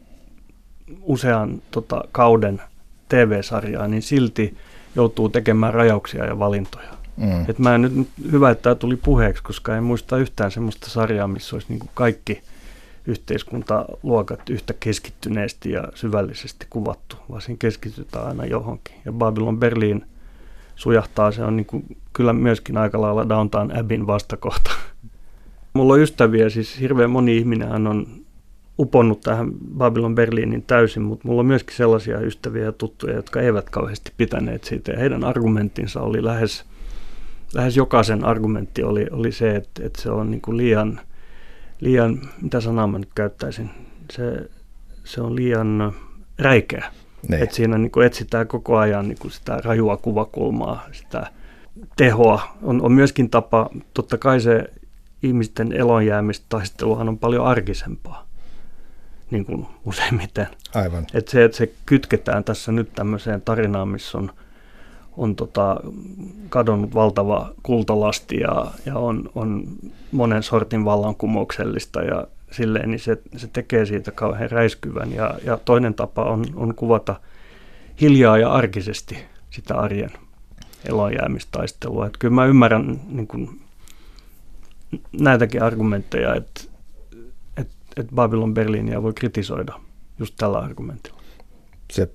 [1.02, 2.62] usean tota, kauden
[3.08, 4.56] TV-sarjaa, niin silti
[4.96, 6.90] joutuu tekemään rajauksia ja valintoja.
[7.16, 7.44] Mm.
[7.48, 11.28] Et mä en nyt, hyvä, että tämä tuli puheeksi, koska en muista yhtään semmoista sarjaa,
[11.28, 12.42] missä olisi niin kaikki
[13.06, 18.94] yhteiskuntaluokat yhtä keskittyneesti ja syvällisesti kuvattu, vaan siinä keskitytään aina johonkin.
[19.04, 20.04] Ja Babylon Berlin
[20.76, 24.70] sujahtaa, se on niin kuin, kyllä myöskin aika lailla Downtown Abbeyn vastakohta.
[25.80, 28.06] Mulla on ystäviä, siis hirveän moni ihminen on
[28.78, 33.70] uponnut tähän Babylon Berliinin täysin, mutta mulla on myöskin sellaisia ystäviä ja tuttuja, jotka eivät
[33.70, 34.92] kauheasti pitäneet siitä.
[34.92, 36.64] Ja heidän argumenttinsa oli lähes,
[37.54, 41.00] lähes jokaisen argumentti oli, oli se, että, että se on niin kuin liian,
[41.80, 43.70] liian, mitä sanaa mä nyt käyttäisin,
[44.12, 44.50] se,
[45.04, 45.92] se on liian
[46.38, 46.92] räikeä.
[47.28, 47.42] Niin.
[47.42, 51.26] Että siinä niin kuin etsitään koko ajan niin kuin sitä rajua kuvakulmaa, sitä
[51.96, 52.56] tehoa.
[52.62, 54.70] On, on myöskin tapa, totta kai se
[55.22, 58.26] ihmisten elonjäämistaisteluhan on paljon arkisempaa,
[59.30, 60.46] niin kuin useimmiten.
[60.74, 61.06] Aivan.
[61.14, 64.32] Et se, että se kytketään tässä nyt tämmöiseen tarinaan, missä on,
[65.16, 65.80] on tota,
[66.48, 69.64] kadonnut valtava kultalasti ja, ja on, on
[70.12, 75.12] monen sortin vallankumouksellista ja silleen, niin se, se tekee siitä kauhean räiskyvän.
[75.12, 77.20] Ja, ja toinen tapa on, on kuvata
[78.00, 79.18] hiljaa ja arkisesti
[79.50, 80.10] sitä arjen
[80.84, 82.06] elonjäämistaistelua.
[82.06, 83.60] Et kyllä mä ymmärrän niin kuin,
[85.20, 86.60] näitäkin argumentteja, että,
[87.56, 89.74] että, että Babylon Berliiniä voi kritisoida
[90.18, 91.20] just tällä argumentilla.
[91.92, 92.08] Se,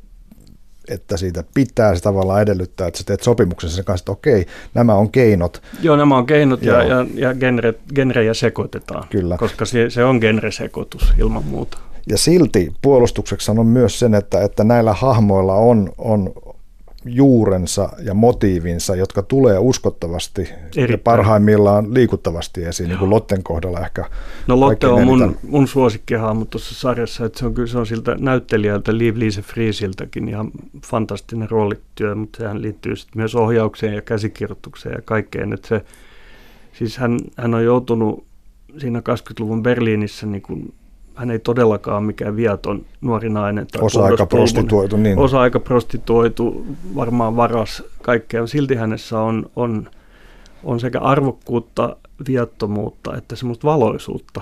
[0.88, 4.94] että siitä pitää se tavallaan edellyttää, että sä teet sopimuksen sen kanssa, että okei, nämä
[4.94, 5.62] on keinot.
[5.82, 6.82] Joo, nämä on keinot Joo.
[6.82, 9.38] ja, ja, ja genre, genrejä sekoitetaan, Kyllä.
[9.38, 11.78] koska se, se on genre-sekoitus ilman muuta.
[12.10, 16.34] Ja silti puolustukseksi sanon myös sen, että, että näillä hahmoilla on, on
[17.06, 20.92] juurensa ja motiivinsa, jotka tulee uskottavasti Erittäin.
[20.92, 24.06] ja parhaimmillaan liikuttavasti esiin, niin kuin Lotten kohdalla ehkä.
[24.48, 28.16] No Lotte on mun, mun suosikkihahmo tuossa sarjassa, että se on kyllä se on siltä
[28.20, 30.52] näyttelijältä Liv Lise Friesiltäkin ihan
[30.86, 35.86] fantastinen roolityö, mutta sehän liittyy sitten myös ohjaukseen ja käsikirjoitukseen ja kaikkeen, että se,
[36.74, 38.26] siis hän, hän on joutunut
[38.78, 40.74] siinä 20-luvun Berliinissä niin kuin
[41.16, 43.68] hän ei todellakaan mikään viaton nuori nainen.
[43.68, 44.98] Tai osa-aika prostituoitu.
[44.98, 45.18] Niin.
[45.20, 48.48] Osa-aika prostituoitu, varmaan varas kaikkea.
[48.48, 49.90] Silti hänessä on, on,
[50.64, 51.96] on sekä arvokkuutta,
[52.28, 54.42] viattomuutta että semmoista valoisuutta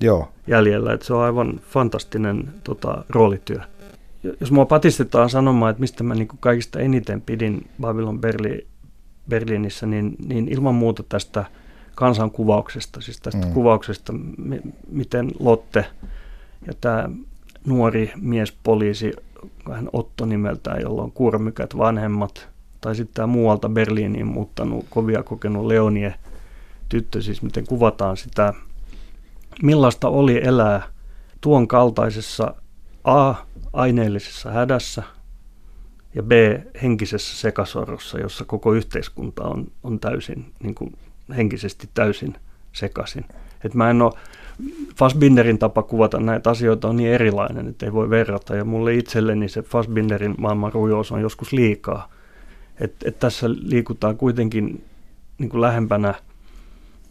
[0.00, 0.28] Joo.
[0.46, 0.92] jäljellä.
[0.92, 3.60] Että se on aivan fantastinen tota, roolityö.
[4.40, 8.66] Jos mua patistetaan sanomaan, että mistä mä niin kaikista eniten pidin Babylon Berli,
[9.28, 11.44] Berliinissä, niin, niin ilman muuta tästä
[11.94, 13.52] kansankuvauksesta, siis tästä mm.
[13.52, 14.12] kuvauksesta,
[14.88, 15.86] miten Lotte–
[16.66, 17.08] ja tämä
[17.66, 19.12] nuori miespoliisi,
[19.72, 22.48] hän Otto nimeltään, jolla on kurmykät vanhemmat,
[22.80, 26.14] tai sitten tämä muualta Berliiniin muuttanut, kovia kokenut Leonie
[26.88, 28.54] tyttö, siis miten kuvataan sitä,
[29.62, 30.82] millaista oli elää
[31.40, 32.54] tuon kaltaisessa
[33.04, 33.34] A,
[33.72, 35.02] aineellisessa hädässä,
[36.14, 36.32] ja B,
[36.82, 40.92] henkisessä sekasorrossa, jossa koko yhteiskunta on, on täysin, niin kuin
[41.36, 42.34] henkisesti täysin
[42.72, 43.24] sekaisin.
[43.64, 44.12] Et mä en ole
[44.96, 48.56] Fassbinderin tapa kuvata näitä asioita on niin erilainen, että ei voi verrata.
[48.56, 52.08] Ja mulle itselleni se Fassbinderin maailman rujous on joskus liikaa.
[52.80, 54.84] Et, et tässä liikutaan kuitenkin
[55.38, 56.14] niin kuin lähempänä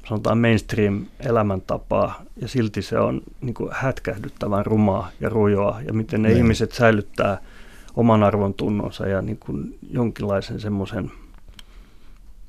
[0.10, 6.30] sanotaan mainstream-elämäntapaa, ja silti se on niin kuin hätkähdyttävän rumaa ja rujoa, ja miten ne
[6.30, 6.38] niin.
[6.38, 7.38] ihmiset säilyttää
[7.96, 11.12] oman arvon tunnonsa ja niin kuin jonkinlaisen semmoisen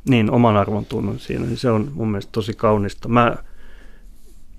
[0.08, 3.08] niin, oman arvon tunnon siinä, se on mun mielestä tosi kaunista.
[3.08, 3.36] Mä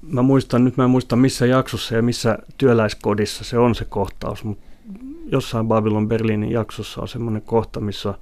[0.01, 4.43] mä muistan, nyt mä en muista missä jaksossa ja missä työläiskodissa se on se kohtaus,
[4.43, 4.65] mutta
[5.25, 8.13] jossain Babylon Berliinin jaksossa on semmoinen kohta, missä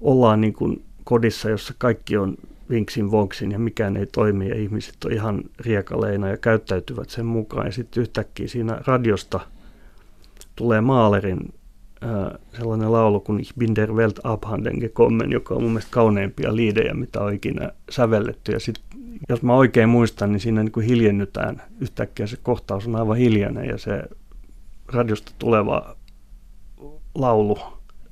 [0.00, 2.36] ollaan niin kuin kodissa, jossa kaikki on
[2.70, 7.66] vinksin vonksin ja mikään ei toimi ja ihmiset on ihan riekaleina ja käyttäytyvät sen mukaan.
[7.66, 9.40] Ja sitten yhtäkkiä siinä radiosta
[10.56, 11.54] tulee Maalerin
[12.56, 16.94] sellainen laulu kuin Ich bin der Welt abhanden gekommen, joka on mun mielestä kauneimpia liidejä,
[16.94, 18.52] mitä on ikinä sävelletty.
[18.52, 18.80] Ja sit,
[19.28, 23.68] jos mä oikein muistan, niin siinä niin kuin hiljennytään yhtäkkiä se kohtaus on aivan hiljainen
[23.68, 24.02] ja se
[24.92, 25.96] radiosta tuleva
[27.14, 27.58] laulu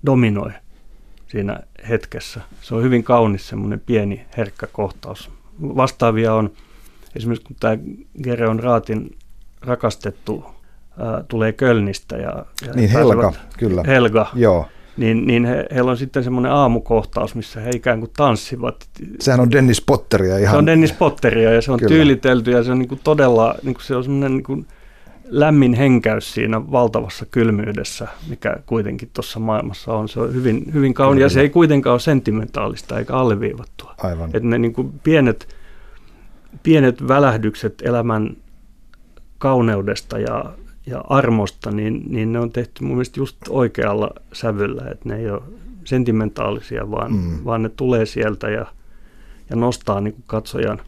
[0.07, 0.51] dominoi
[1.27, 2.41] siinä hetkessä.
[2.61, 5.31] Se on hyvin kaunis semmoinen pieni herkkä kohtaus.
[5.63, 6.51] Vastaavia on
[7.17, 7.79] esimerkiksi kun tämä
[8.23, 9.11] Gereon Raatin
[9.61, 10.45] rakastettu
[11.29, 12.17] tulee Kölnistä.
[12.17, 13.83] Ja, ja niin Helga, kyllä.
[13.87, 14.27] Helga.
[14.35, 14.67] Joo.
[14.97, 18.89] Niin, niin he, heillä on sitten semmoinen aamukohtaus, missä he ikään kuin tanssivat.
[19.21, 20.55] Sehän on Dennis Potteria ihan.
[20.55, 21.89] Se on Dennis Potteria ja se on Kyllä.
[21.89, 24.67] tyylitelty ja se on niin kuin todella, niin kuin se on semmoinen niin kuin
[25.25, 30.09] lämmin henkäys siinä valtavassa kylmyydessä, mikä kuitenkin tuossa maailmassa on.
[30.09, 33.95] Se on hyvin, hyvin kaunis ja se ei kuitenkaan ole sentimentaalista eikä alleviivattua.
[33.99, 34.27] Aivan.
[34.27, 35.57] Että ne niin kuin pienet,
[36.63, 38.37] pienet välähdykset elämän
[39.39, 40.45] kauneudesta ja,
[40.87, 45.31] ja armosta, niin, niin ne on tehty mun mielestä just oikealla sävyllä, että ne ei
[45.31, 45.43] ole
[45.85, 47.45] sentimentaalisia, vaan, mm.
[47.45, 48.67] vaan ne tulee sieltä ja,
[49.51, 50.81] ja nostaa niin kuin katsojan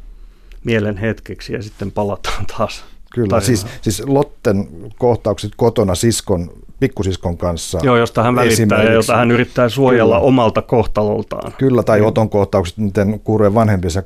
[0.64, 7.78] mielen hetkeksi ja sitten palataan taas Kyllä, siis, siis Lotten kohtaukset kotona siskon, pikkusiskon kanssa.
[7.82, 10.26] Joo, josta hän välittää ja jota hän yrittää suojella Kyllä.
[10.26, 11.52] omalta kohtaloltaan.
[11.58, 12.06] Kyllä, tai mm.
[12.06, 14.02] Oton kohtaukset miten kuureen vanhempiensa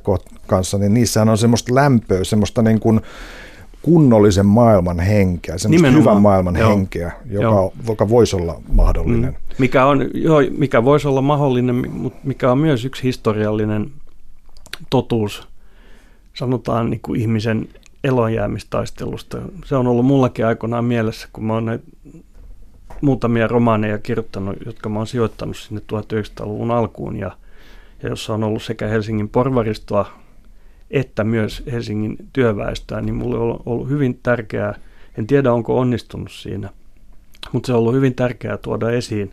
[0.47, 3.01] kanssa, niin niissähän on semmoista lämpöä, semmoista niin kuin
[3.81, 6.01] kunnollisen maailman henkeä, semmoista Nimenomaan.
[6.01, 6.69] hyvän maailman joo.
[6.69, 9.29] henkeä, joka, joka voisi olla mahdollinen.
[9.29, 9.55] Mm.
[9.57, 13.91] Mikä, on, joo, mikä voisi olla mahdollinen, mutta mikä on myös yksi historiallinen
[14.89, 15.47] totuus,
[16.33, 17.67] sanotaan niin kuin ihmisen
[18.03, 19.37] elonjäämistaistelusta.
[19.65, 21.79] Se on ollut mullakin aikoinaan mielessä, kun mä oon
[23.01, 27.31] muutamia romaaneja kirjoittanut, jotka mä oon sijoittanut sinne 1900-luvun alkuun ja,
[28.03, 30.11] ja jossa on ollut sekä Helsingin porvaristoa
[30.91, 34.75] että myös Helsingin työväestöä, niin mulle on ollut hyvin tärkeää,
[35.17, 36.69] en tiedä onko onnistunut siinä,
[37.51, 39.31] mutta se on ollut hyvin tärkeää tuoda esiin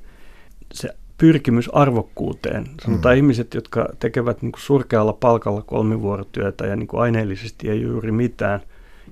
[0.74, 0.88] se
[1.18, 2.66] pyrkimys arvokkuuteen.
[2.82, 3.16] Sanotaan mm.
[3.16, 8.60] ihmiset, jotka tekevät niin kuin surkealla palkalla kolmivuorotyötä ja niin kuin aineellisesti ei juuri mitään.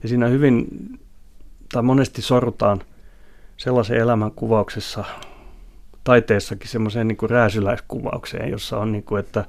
[0.02, 0.66] Ja siinä hyvin,
[1.72, 2.82] tai monesti sorrutaan
[3.56, 5.04] sellaisen elämän kuvauksessa,
[6.04, 9.44] taiteessakin semmoiseen niin kuin rääsyläiskuvaukseen, jossa on, niin kuin, että,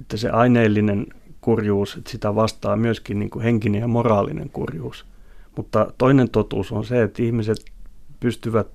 [0.00, 1.06] että se aineellinen
[1.42, 5.06] kurjuus, että sitä vastaa myöskin niin kuin henkinen ja moraalinen kurjuus.
[5.56, 7.64] Mutta toinen totuus on se, että ihmiset
[8.20, 8.68] pystyvät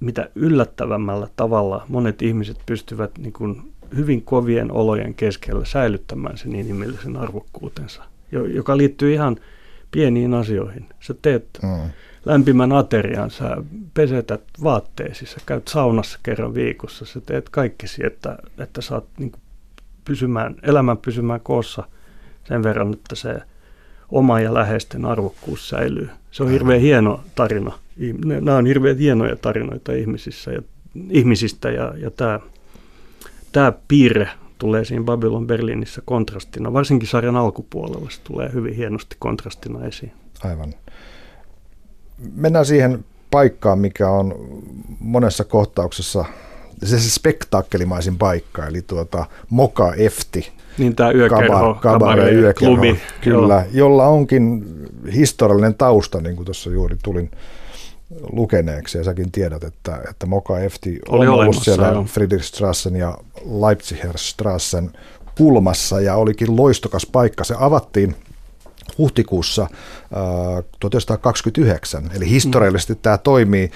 [0.00, 7.16] mitä yllättävämmällä tavalla monet ihmiset pystyvät niin kuin hyvin kovien olojen keskellä säilyttämään sen inhimillisen
[7.16, 9.36] arvokkuutensa, joka liittyy ihan
[9.90, 10.86] pieniin asioihin.
[11.00, 11.90] Sä teet mm.
[12.24, 13.56] lämpimän aterian, sä
[13.94, 19.40] pesetät vaatteesi, sä käyt saunassa kerran viikossa, sä teet kaikkesi, että, että saat niin kuin
[20.04, 21.84] pysymään, elämän pysymään koossa
[22.48, 23.40] sen verran, että se
[24.08, 26.10] oma ja läheisten arvokkuus säilyy.
[26.30, 27.72] Se on hirveän hieno tarina
[28.40, 30.62] nämä on hirveän hienoja tarinoita ihmisissä ja,
[31.10, 32.40] ihmisistä ja, ja tämä,
[33.52, 39.86] tämä piirre tulee siinä Babylon Berliinissä kontrastina, varsinkin sarjan alkupuolella se tulee hyvin hienosti kontrastina
[39.86, 40.12] esiin.
[40.44, 40.74] Aivan.
[42.34, 44.34] Mennään siihen paikkaan, mikä on
[45.00, 46.24] monessa kohtauksessa
[46.84, 50.52] se, se spektaakkelimaisin paikka, eli tuota Moka Efti.
[50.78, 53.00] Niin tämä yökerho, kabare, yökerho, klubi.
[53.20, 53.64] Kyllä, joo.
[53.72, 54.64] jolla onkin
[55.14, 57.30] historiallinen tausta, niin kuin tuossa juuri tulin
[58.32, 63.18] lukeneeksi, ja säkin tiedät, että, että Moka Efti oli on ollut siellä Friedrichstrassen ja
[63.60, 64.90] Leipzigerstrassen
[65.38, 67.44] kulmassa, ja olikin loistokas paikka.
[67.44, 68.14] Se avattiin
[68.98, 72.98] huhtikuussa äh, 1929, eli historiallisesti mm.
[73.02, 73.70] tämä toimii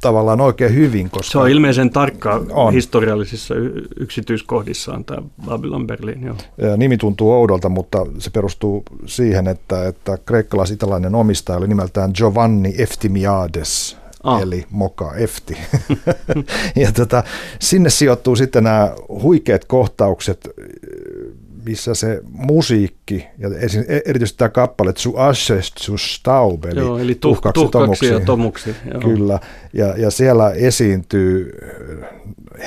[0.00, 1.10] tavallaan oikein hyvin.
[1.10, 2.72] Koska se on ilmeisen tarkka on.
[2.72, 3.54] historiallisissa
[3.96, 6.22] yksityiskohdissaan tämä Babylon Berlin.
[6.22, 6.36] Joo.
[6.76, 13.96] Nimi tuntuu oudolta, mutta se perustuu siihen, että, että kreikkalais-italainen omistaja oli nimeltään Giovanni Eftimiades,
[14.22, 14.42] ah.
[14.42, 15.56] eli Moka Efti.
[16.82, 17.24] ja tota,
[17.60, 20.48] sinne sijoittuu sitten nämä huikeat kohtaukset
[21.64, 23.48] missä se musiikki, ja
[23.88, 28.20] e- erityisesti tämä kappale Zu Ashes zu Staub, eli, joo, eli tuhkaksi, tuhkaksi tomuksi, ja
[28.20, 28.74] tomuksi.
[28.90, 29.00] Joo.
[29.00, 29.38] Kyllä,
[29.72, 31.58] ja, ja siellä esiintyy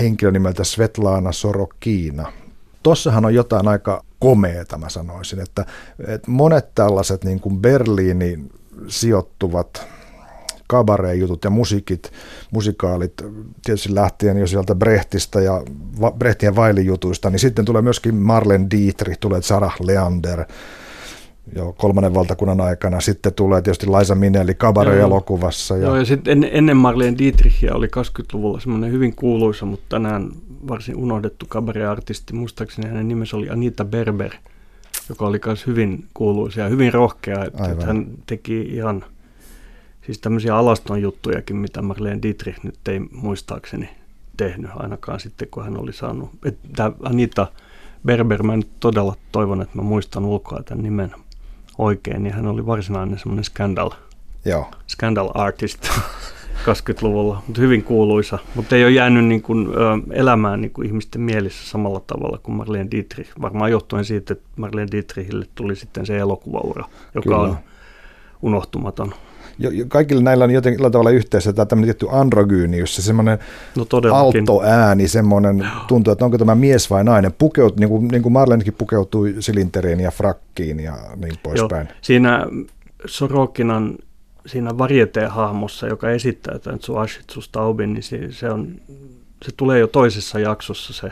[0.02, 2.32] henkilö nimeltä Svetlana Sorokiina.
[2.84, 5.66] Tossahan on jotain aika komeeta, mä sanoisin, että,
[6.08, 8.52] että monet tällaiset niin kuin Berliinin
[8.88, 9.88] sijoittuvat
[10.68, 12.12] kabarejutut ja musiikit,
[12.52, 13.14] musikaalit,
[13.66, 15.64] tietysti lähtien jo sieltä Brechtistä ja
[16.18, 20.46] Brechtien Vailijjutuista, niin sitten tulee myöskin Marlen Dietrich, tulee Sarah Leander,
[21.56, 23.02] Joo, kolmannen valtakunnan aikana.
[23.02, 25.78] Sitten tulee tietysti Laisa Minelli Cabaret-elokuvassa.
[25.78, 25.88] Ja...
[25.88, 30.30] Joo, ja sitten en, ennen Marlene Dietrichia oli 20-luvulla semmoinen hyvin kuuluisa, mutta tänään
[30.68, 32.34] varsin unohdettu cabaret-artisti.
[32.34, 34.32] Muistaakseni hänen nimensä oli Anita Berber,
[35.10, 37.46] joka oli myös hyvin kuuluisa ja hyvin rohkea.
[37.46, 39.06] Että, että hän teki ihan
[40.06, 43.90] siis tämmöisiä alaston juttujakin, mitä Marlene Dietrich nyt ei muistaakseni
[44.38, 46.30] tehnyt ainakaan sitten, kun hän oli saanut.
[46.46, 47.48] Että Anita
[48.06, 51.12] Berber, mä nyt todella toivon, että mä muistan ulkoa tämän nimen
[51.78, 53.92] oikein, niin hän oli varsinainen semmoinen scandal,
[54.46, 54.72] Joo.
[54.88, 55.90] scandal artist
[56.68, 59.68] 20-luvulla, mutta hyvin kuuluisa, mutta ei ole jäänyt niin kuin,
[60.12, 64.92] elämään niin kuin ihmisten mielissä samalla tavalla kuin Marlene Dietrich, varmaan johtuen siitä, että Marlene
[64.92, 67.38] Dietrichille tuli sitten se elokuvaura, joka Kyllä.
[67.38, 67.58] on
[68.42, 69.14] unohtumaton
[69.88, 73.40] kaikilla näillä on jotenkin tavalla yhteensä tämä tämmöinen tietty androgyynius, se semmoinen
[73.76, 73.86] no
[74.64, 78.76] ääni, semmoinen, tuntuu, että onko tämä mies vai nainen, pukeut, niin kuin, niin kuin Marlenekin
[78.78, 81.88] pukeutui silinteriin ja frakkiin ja niin poispäin.
[82.02, 82.48] Siinä
[83.06, 83.98] Sorokinan
[84.46, 88.76] siinä varieteen hahmossa, joka esittää tämän Tsuashitsu Staubin, niin se, se, on,
[89.46, 91.12] se tulee jo toisessa jaksossa se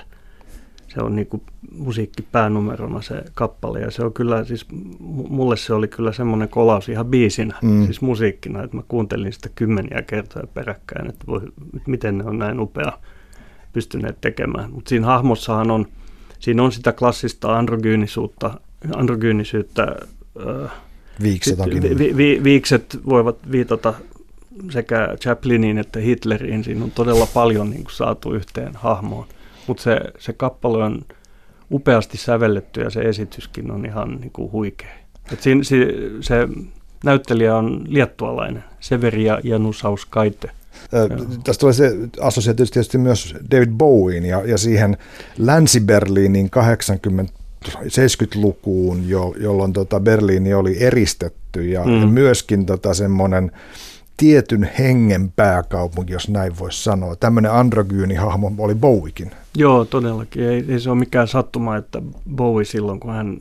[0.93, 4.65] se on niin kuin musiikki päänumerona se kappale ja se on kyllä siis,
[5.29, 7.85] mulle se oli kyllä semmoinen kolaus ihan biisinä, mm.
[7.85, 11.41] siis musiikkina, että mä kuuntelin sitä kymmeniä kertoja peräkkäin, että voi,
[11.87, 12.91] miten ne on näin upea
[13.73, 14.71] pystyneet tekemään.
[14.71, 15.85] Mutta siinä hahmossahan on,
[16.39, 18.59] siinä on sitä klassista androgyynisuutta,
[18.95, 19.95] androgyynisyyttä.
[21.21, 21.97] Viikset onkin.
[21.97, 23.93] Vi, vi, viikset voivat viitata
[24.69, 26.63] sekä Chapliniin että Hitleriin.
[26.63, 29.27] Siinä on todella paljon niin kuin, saatu yhteen hahmoon
[29.67, 31.01] mutta se, se kappale on
[31.71, 34.93] upeasti sävelletty ja se esityskin on ihan niin kuin huikea.
[35.33, 35.75] Et siinä, se,
[36.21, 36.47] se
[37.03, 40.51] näyttelijä on liettualainen, Severia Janusauskaite.
[41.43, 44.97] Tästä tulee se assosiaatio tietysti myös David Bowien ja, ja siihen
[45.37, 47.33] Länsi-Berliinin 80
[47.69, 52.01] 70-lukuun, jo, jolloin tota Berliini oli eristetty ja, mm.
[52.01, 53.51] ja myöskin tota semmoinen
[54.17, 57.15] tietyn hengen pääkaupunki, jos näin voisi sanoa.
[57.15, 59.31] Tämmöinen androgyynihahmo oli Bowikin.
[59.55, 60.43] Joo, todellakin.
[60.43, 62.01] Ei, ei se ole mikään sattuma, että
[62.35, 63.37] Bowie silloin, kun hän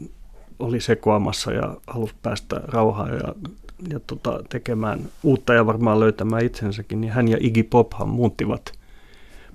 [0.58, 3.34] oli sekoamassa ja halusi päästä rauhaan ja,
[3.88, 8.72] ja tota, tekemään uutta ja varmaan löytämään itsensäkin, niin hän ja Iggy Pophan muuttivat,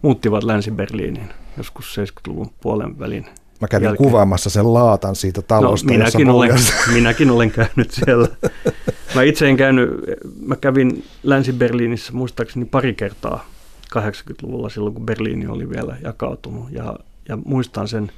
[0.01, 3.25] muuttivat Länsi-Berliiniin joskus 70-luvun puolen välin
[3.62, 4.10] Mä kävin jälkeen.
[4.10, 5.88] kuvaamassa sen laatan siitä talosta.
[5.88, 6.60] No, minäkin, olen,
[6.93, 8.28] minäkin olen käynyt siellä.
[9.15, 9.89] Mä itse en käynyt,
[10.46, 13.46] mä kävin Länsi-Berliinissä muistaakseni pari kertaa
[13.98, 16.72] 80-luvulla silloin, kun Berliini oli vielä jakautunut.
[16.72, 16.96] Ja,
[17.30, 18.12] ja muistan sen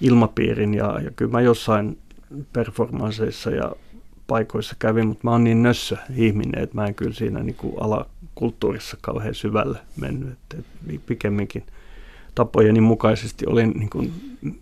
[0.00, 1.98] ilmapiirin ja, ja kyllä mä jossain
[2.52, 3.72] performansseissa ja
[4.26, 7.74] paikoissa kävin, mutta mä oon niin nössö ihminen, että mä en kyllä siinä niin kuin
[7.80, 10.32] alakulttuurissa kauhean syvälle mennyt.
[10.32, 11.66] Että, että pikemminkin
[12.38, 14.12] tapojeni mukaisesti olin niin kuin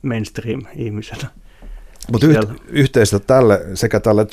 [0.03, 1.31] mainstream-ihmisenä.
[2.13, 4.27] Mutta yht, yhteistä tälle, sekä tälle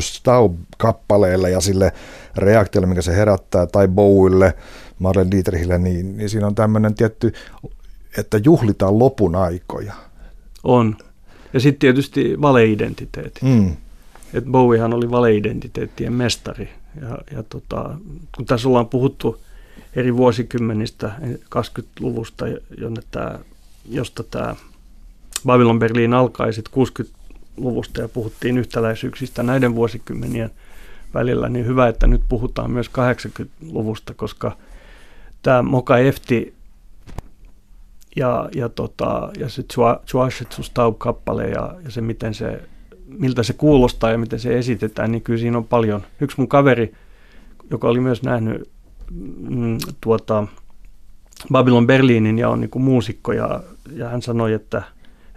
[0.00, 1.92] Staub-kappaleelle ja sille
[2.36, 4.54] reaktiolle, mikä se herättää, tai Bowille,
[4.98, 7.32] Marlene Dietrichille, niin, niin siinä on tämmöinen tietty,
[8.18, 9.94] että juhlitaan lopun aikoja.
[10.64, 10.96] On.
[11.52, 13.40] Ja sitten tietysti valeidentiteetti.
[13.42, 13.76] Mm.
[14.34, 16.68] Et Bowiehan oli valeidentiteettien mestari.
[17.00, 17.94] Ja, ja tota,
[18.36, 19.40] kun tässä ollaan puhuttu
[19.96, 21.12] eri vuosikymmenistä,
[21.56, 22.46] 20-luvusta,
[22.78, 23.38] jonne tämä,
[23.88, 24.56] josta tämä
[25.46, 30.50] Babylon Berliin alkaa sitten 60-luvusta ja puhuttiin yhtäläisyyksistä näiden vuosikymmenien
[31.14, 34.56] välillä, niin hyvä, että nyt puhutaan myös 80-luvusta, koska
[35.42, 36.54] tämä Moka Efti
[38.16, 39.64] ja, ja, tota, ja se
[40.06, 42.62] Chuashetsu Staub-kappale ja, ja se, miten se,
[43.06, 46.02] miltä se kuulostaa ja miten se esitetään, niin kyllä siinä on paljon.
[46.20, 46.94] Yksi mun kaveri,
[47.70, 48.71] joka oli myös nähnyt
[49.50, 50.46] mm, tuota,
[51.52, 54.82] Babylon Berliinin ja on niin kuin muusikko ja, ja hän sanoi, että–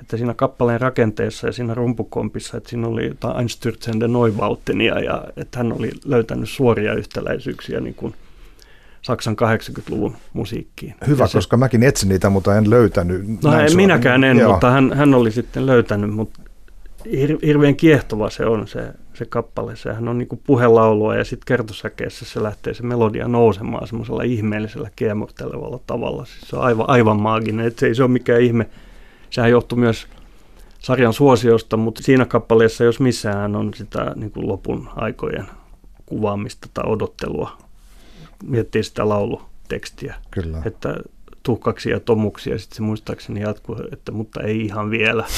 [0.05, 5.57] että siinä kappaleen rakenteessa ja siinä rumpukompissa, että siinä oli jotain Einstürzende Neubautenia ja että
[5.57, 8.13] hän oli löytänyt suoria yhtäläisyyksiä niin kuin
[9.01, 10.95] Saksan 80-luvun musiikkiin.
[11.07, 13.43] Hyvä, se, koska mäkin etsin niitä, mutta en löytänyt.
[13.43, 14.51] No en minäkään en, Joo.
[14.51, 16.39] mutta hän, hän oli sitten löytänyt, mutta
[17.11, 19.75] hir, hirveän kiehtova se on se, se kappale.
[19.75, 24.89] Sehän on niin kuin puhelaulua ja sitten kertosäkeessä se lähtee se melodia nousemaan semmoisella ihmeellisellä
[24.95, 26.25] kiemurtelevalla tavalla.
[26.25, 28.69] Siis se on aivan, aivan maaginen, että se ei se ole mikään ihme
[29.29, 30.07] sehän johtui myös
[30.79, 35.45] sarjan suosiosta, mutta siinä kappaleessa, jos missään, on sitä niin kuin lopun aikojen
[36.05, 37.57] kuvaamista tai odottelua.
[38.43, 40.15] Miettii sitä laulutekstiä.
[40.31, 40.61] Kyllä.
[40.65, 40.95] Että
[41.45, 45.25] tuhkaksi ja tomuksi ja sitten se muistaakseni jatkuu, että mutta ei ihan vielä.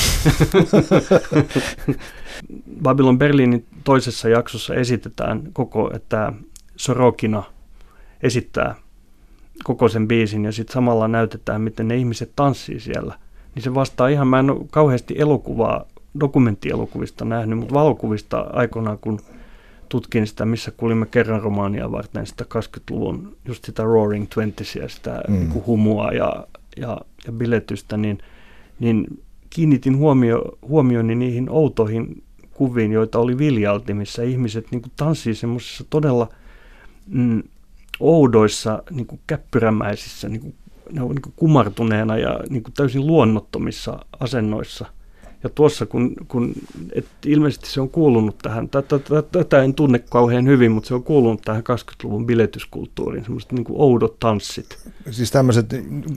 [2.84, 6.34] Babylon Berliinin toisessa jaksossa esitetään koko, että
[6.76, 7.44] Sorokina
[8.24, 8.76] esittää
[9.64, 13.20] koko sen biisin ja sitten samalla näytetään, miten ne ihmiset tanssii siellä–
[13.58, 15.86] niin se vastaa ihan, mä en ole kauheasti elokuvaa
[16.20, 19.20] dokumenttielokuvista nähnyt, mutta valokuvista aikoinaan, kun
[19.90, 25.34] tutkin sitä, missä kuulimme kerran romaania varten sitä 20-luvun, just sitä Roaring Twentisia, sitä mm.
[25.34, 28.18] niin humua ja, ja, ja biletystä, niin,
[28.80, 35.84] niin kiinnitin huomio, huomioni niihin outoihin kuviin, joita oli Viljalti, missä ihmiset niin tanssii semmoisissa
[35.90, 36.30] todella
[37.08, 37.44] mm,
[38.00, 40.56] oudoissa, niin kuin käppyrämäisissä, niin kuin,
[40.92, 44.86] ne on niin kuin kumartuneena ja niin kuin täysin luonnottomissa asennoissa–
[45.48, 46.54] ja tuossa, kun, kun
[46.94, 48.70] et ilmeisesti se on kuulunut tähän,
[49.32, 53.82] tätä, en tunne kauhean hyvin, mutta se on kuulunut tähän 20-luvun biletyskulttuuriin, semmoiset niin kuin
[53.82, 54.78] oudot tanssit.
[55.12, 55.66] Siis tämmöiset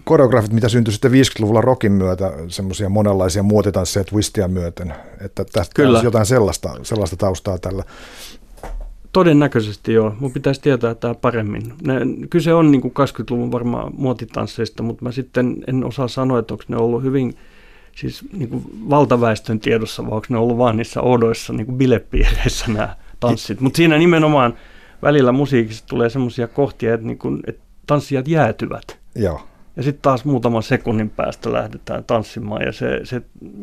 [0.05, 6.01] koreografit, mitä syntyi sitten 50-luvulla rokin myötä, semmoisia monenlaisia muotitansseja twistia myöten, että tästä Kyllä.
[6.05, 7.85] jotain sellaista, sellaista taustaa tällä.
[9.12, 10.14] Todennäköisesti joo.
[10.20, 11.72] Mun pitäisi tietää tämä paremmin.
[11.87, 12.01] Ne,
[12.31, 16.64] kyse on niin kuin 20-luvun varmaan muotitansseista, mutta mä sitten en osaa sanoa, että onko
[16.68, 17.35] ne ollut hyvin–
[18.01, 22.64] siis niin kuin valtaväestön tiedossa, vai onko ne ollut vaan niissä oudoissa niin kuin bilepiireissä
[22.68, 23.61] nämä tanssit.
[23.61, 24.55] Mutta siinä nimenomaan
[25.03, 28.98] välillä musiikissa tulee semmoisia kohtia, että, niin kuin, että tanssijat jäätyvät.
[29.14, 29.46] Joo.
[29.76, 33.22] Ja sitten taas muutaman sekunnin päästä lähdetään tanssimaan ja se, se,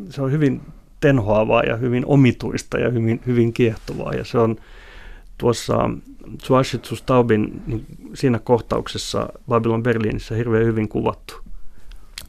[0.09, 0.61] se on hyvin
[0.99, 4.13] tenhoavaa ja hyvin omituista ja hyvin, hyvin kiehtovaa.
[4.13, 4.55] Ja se on
[5.38, 5.89] tuossa
[6.43, 11.46] Suashitsu Staubin niin siinä kohtauksessa Babylon Berliinissä hirveän hyvin kuvattu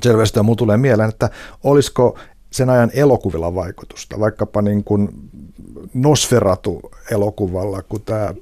[0.03, 1.31] selvästi mulla tulee mieleen, että
[1.65, 2.19] olisiko
[2.51, 5.09] sen ajan elokuvilla vaikutusta, vaikkapa niin kuin
[5.95, 8.35] Nosferatu-elokuvalla, kun tämä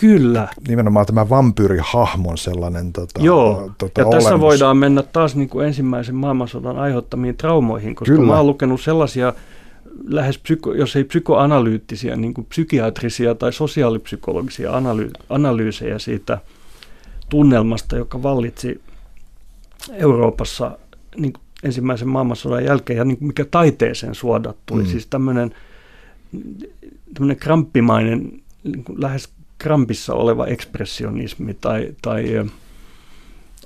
[0.00, 0.48] Kyllä.
[0.68, 4.24] Nimenomaan tämä vampyyrihahmon sellainen tota, Joo, tota, ja olemus.
[4.24, 8.26] tässä voidaan mennä taas niin kuin ensimmäisen maailmansodan aiheuttamiin traumoihin, koska Kyllä.
[8.26, 9.32] mä oon lukenut sellaisia
[10.08, 16.38] lähes, psyko, jos ei psykoanalyyttisiä, niin kuin psykiatrisia tai sosiaalipsykologisia analy, analyysejä siitä
[17.28, 18.80] tunnelmasta, joka vallitsi
[19.92, 20.78] Euroopassa
[21.16, 21.32] niin
[21.62, 24.82] ensimmäisen maailmansodan jälkeen ja niin kuin mikä taiteeseen suodattui.
[24.82, 24.88] Mm.
[24.88, 25.54] Siis tämmöinen,
[27.14, 32.46] tämmöinen kramppimainen, niin lähes krampissa oleva ekspressionismi tai, tai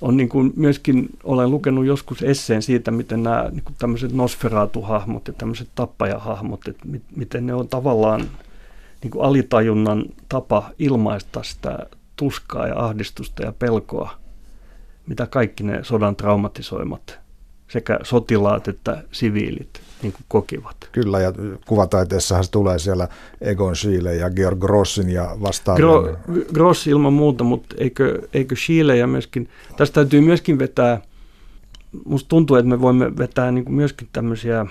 [0.00, 5.26] on niin kuin myöskin, olen lukenut joskus esseen siitä, miten nämä niin kuin tämmöiset Nosferatu-hahmot
[5.26, 6.86] ja tämmöiset tappajahahmot, että
[7.16, 8.20] miten ne on tavallaan
[9.02, 11.86] niin kuin alitajunnan tapa ilmaista sitä
[12.16, 14.10] tuskaa ja ahdistusta ja pelkoa,
[15.06, 17.23] mitä kaikki ne sodan traumatisoimat
[17.74, 20.76] sekä sotilaat että siviilit niin kuin kokivat.
[20.92, 21.32] Kyllä, ja
[21.66, 23.08] kuvataiteessahan se tulee siellä
[23.40, 25.86] Egon Schiele ja Georg Grossin ja vastaavia.
[25.86, 26.16] Gro,
[26.52, 31.00] Gross ilman muuta, mutta eikö, eikö Schiele ja myöskin, tästä täytyy myöskin vetää,
[32.04, 34.66] musta tuntuu, että me voimme vetää niin kuin myöskin tämmöisiä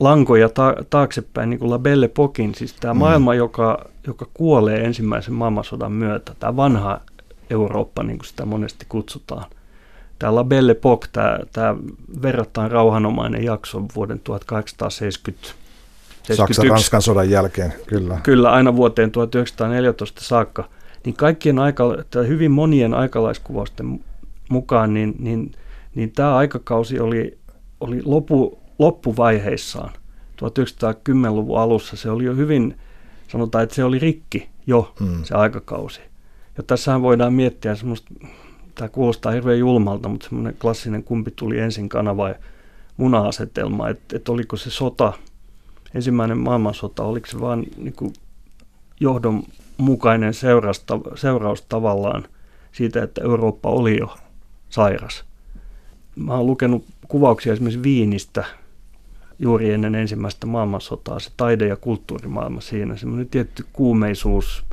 [0.00, 2.98] lankoja ta- taaksepäin, niin kuin La Belle Pokin, siis tämä mm.
[2.98, 7.00] maailma, joka, joka kuolee ensimmäisen maailmansodan myötä, tämä vanha
[7.50, 9.44] Eurooppa, niin kuin sitä monesti kutsutaan
[10.18, 11.76] Tämä La Belle Époque, tämä, tämä
[12.22, 15.48] verrattain rauhanomainen jakso vuoden 1870
[16.34, 18.20] Saksan-Ranskan sodan jälkeen, kyllä.
[18.22, 20.68] Kyllä, aina vuoteen 1914 saakka.
[21.04, 21.84] Niin kaikkien aika,
[22.28, 24.00] hyvin monien aikalaiskuvausten
[24.48, 25.52] mukaan, niin, niin,
[25.94, 27.38] niin tämä aikakausi oli,
[27.80, 29.92] oli lopu, loppuvaiheissaan.
[30.42, 32.78] 1910-luvun alussa se oli jo hyvin,
[33.28, 35.24] sanotaan, että se oli rikki jo hmm.
[35.24, 36.00] se aikakausi.
[36.56, 38.10] Ja tässähän voidaan miettiä semmoista
[38.76, 42.34] tämä kuulostaa hirveän julmalta, mutta semmoinen klassinen kumpi tuli ensin kana vai
[42.96, 45.12] muna-asetelma, että, että oliko se sota,
[45.94, 48.12] ensimmäinen maailmansota, oliko se vaan niin kuin
[49.00, 52.24] johdonmukainen seurausta, seuraus tavallaan
[52.72, 54.16] siitä, että Eurooppa oli jo
[54.68, 55.24] sairas.
[56.16, 58.44] Mä oon lukenut kuvauksia esimerkiksi Viinistä
[59.38, 64.64] juuri ennen ensimmäistä maailmansotaa, se taide- ja kulttuurimaailma siinä, semmoinen tietty kuumeisuus,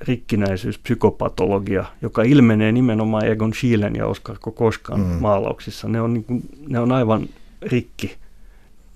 [0.00, 5.06] rikkinäisyys, psykopatologia, joka ilmenee nimenomaan Egon Schielen ja Oskar Kokoskan mm.
[5.20, 5.88] maalauksissa.
[5.88, 7.28] Ne on, niin kuin, ne on aivan
[7.62, 8.16] rikki.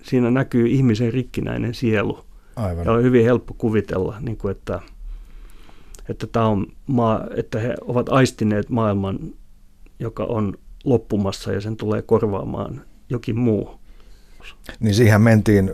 [0.03, 2.19] Siinä näkyy ihmisen rikkinäinen sielu.
[2.55, 2.85] Aivan.
[2.85, 4.79] Ja on hyvin helppo kuvitella, niin kuin, että,
[6.09, 9.19] että, tämä on maa, että he ovat aistineet maailman,
[9.99, 13.79] joka on loppumassa ja sen tulee korvaamaan jokin muu.
[14.79, 15.71] Niin siihen mentiin,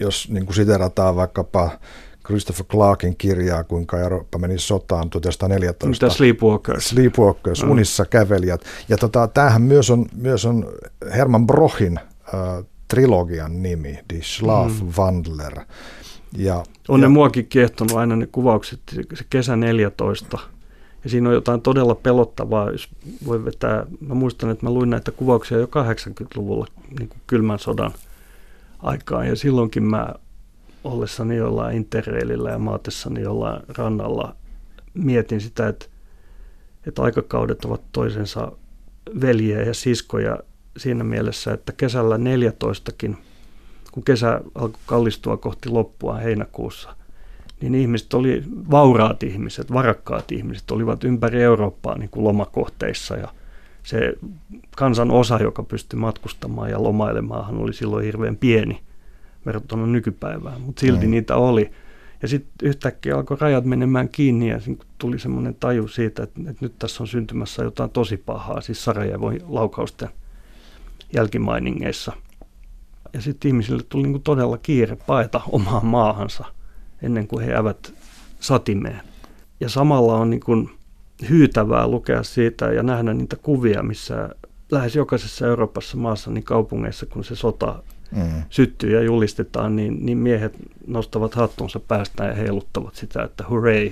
[0.00, 1.70] jos niin kuin siterataan vaikkapa
[2.26, 6.06] Christopher Clarkin kirjaa, kuinka Eurooppa meni sotaan 1914.
[6.06, 6.88] Mitä Sleepwalkers?
[6.88, 7.70] Sleepwalkers, mm.
[7.70, 8.60] unissa kävelijät.
[8.88, 10.66] Ja tota, tämähän myös on, myös on
[11.16, 15.54] Herman Brochin äh, trilogian nimi, Die Schlafwandler.
[15.54, 15.64] Mm.
[16.36, 18.80] Ja, on ja, ne muakin kiehtonut aina ne kuvaukset,
[19.14, 20.38] se kesä 14.
[21.04, 22.88] Ja siinä on jotain todella pelottavaa, jos
[23.26, 23.86] voi vetää.
[24.00, 26.66] Mä muistan, että mä luin näitä kuvauksia jo 80-luvulla
[26.98, 27.92] niin kuin kylmän sodan
[28.82, 29.26] aikaan.
[29.26, 30.14] Ja silloinkin mä
[30.86, 34.36] ollessani jollain interreilillä ja maatessani jollain rannalla
[34.94, 35.86] mietin sitä, että,
[36.86, 38.52] että aikakaudet ovat toisensa
[39.20, 40.38] veljiä ja siskoja
[40.76, 43.16] siinä mielessä, että kesällä 14kin,
[43.92, 46.96] kun kesä alkoi kallistua kohti loppua heinäkuussa,
[47.60, 53.28] niin ihmiset oli, vauraat ihmiset, varakkaat ihmiset olivat ympäri Eurooppaa niin kuin lomakohteissa ja
[53.82, 54.14] se
[54.76, 58.85] kansan osa, joka pystyi matkustamaan ja lomailemaan, oli silloin hirveän pieni
[59.46, 61.10] verrattuna nykypäivään, mutta silti mm.
[61.10, 61.70] niitä oli.
[62.22, 64.60] Ja sitten yhtäkkiä alkoi rajat menemään kiinni ja
[64.98, 69.38] tuli semmoinen taju siitä, että, että nyt tässä on syntymässä jotain tosi pahaa, siis Sarajevon
[69.48, 70.08] laukausten
[71.14, 72.12] jälkimainingeissa.
[73.12, 76.44] Ja sitten ihmisille tuli niin kuin todella kiire paeta omaan maahansa
[77.02, 77.92] ennen kuin he jäävät
[78.40, 79.00] satimeen.
[79.60, 80.70] Ja samalla on niin kuin
[81.28, 84.28] hyytävää lukea siitä ja nähdä niitä kuvia, missä
[84.70, 88.42] lähes jokaisessa Euroopassa maassa, niin kaupungeissa, kun se sota mm.
[88.50, 90.54] syttyy ja julistetaan, niin, niin miehet
[90.86, 93.90] nostavat hattunsa päästään ja heiluttavat sitä, että hurray,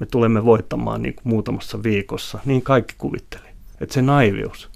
[0.00, 2.38] me tulemme voittamaan niin kuin muutamassa viikossa.
[2.44, 3.48] Niin kaikki kuvitteli.
[3.80, 4.70] Että se naivius.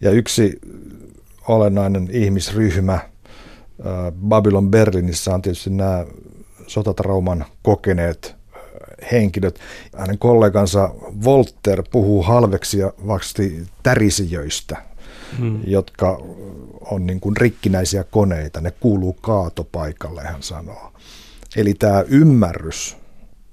[0.00, 0.58] Ja yksi
[1.48, 2.98] olennainen ihmisryhmä
[4.28, 6.04] Babylon Berlinissä on tietysti nämä
[6.66, 8.36] sotatrauman kokeneet
[9.12, 9.60] henkilöt.
[9.96, 10.90] Hänen kollegansa
[11.24, 14.76] Volter puhuu halveksivasti tärisijöistä,
[15.38, 15.60] hmm.
[15.66, 16.20] jotka
[16.80, 18.60] on niin kuin rikkinäisiä koneita.
[18.60, 20.92] Ne kuuluu kaatopaikalle, hän sanoo.
[21.56, 22.96] Eli tämä ymmärrys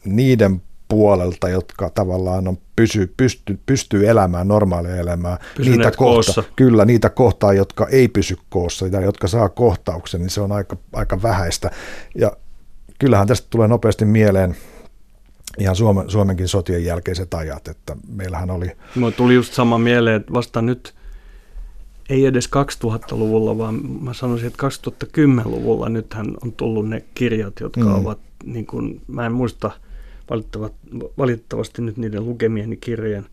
[0.05, 5.37] niiden puolelta, jotka tavallaan on pysy, pysty, pystyy elämään normaalia elämää.
[5.59, 10.41] niitä kohta, Kyllä, niitä kohtaa, jotka ei pysy koossa ja jotka saa kohtauksen, niin se
[10.41, 11.71] on aika, aika vähäistä.
[12.15, 12.31] Ja
[12.99, 14.55] kyllähän tästä tulee nopeasti mieleen
[15.59, 18.71] ihan Suomen, Suomenkin sotien jälkeiset ajat, että meillähän oli...
[18.95, 20.93] Mulla tuli just sama mieleen, että vasta nyt,
[22.09, 22.49] ei edes
[22.85, 27.95] 2000-luvulla, vaan mä sanoisin, että 2010-luvulla nythän on tullut ne kirjat, jotka mm.
[27.95, 29.71] ovat, niin kuin, mä en muista
[31.17, 33.25] valitettavasti nyt niiden lukemieni kirjojen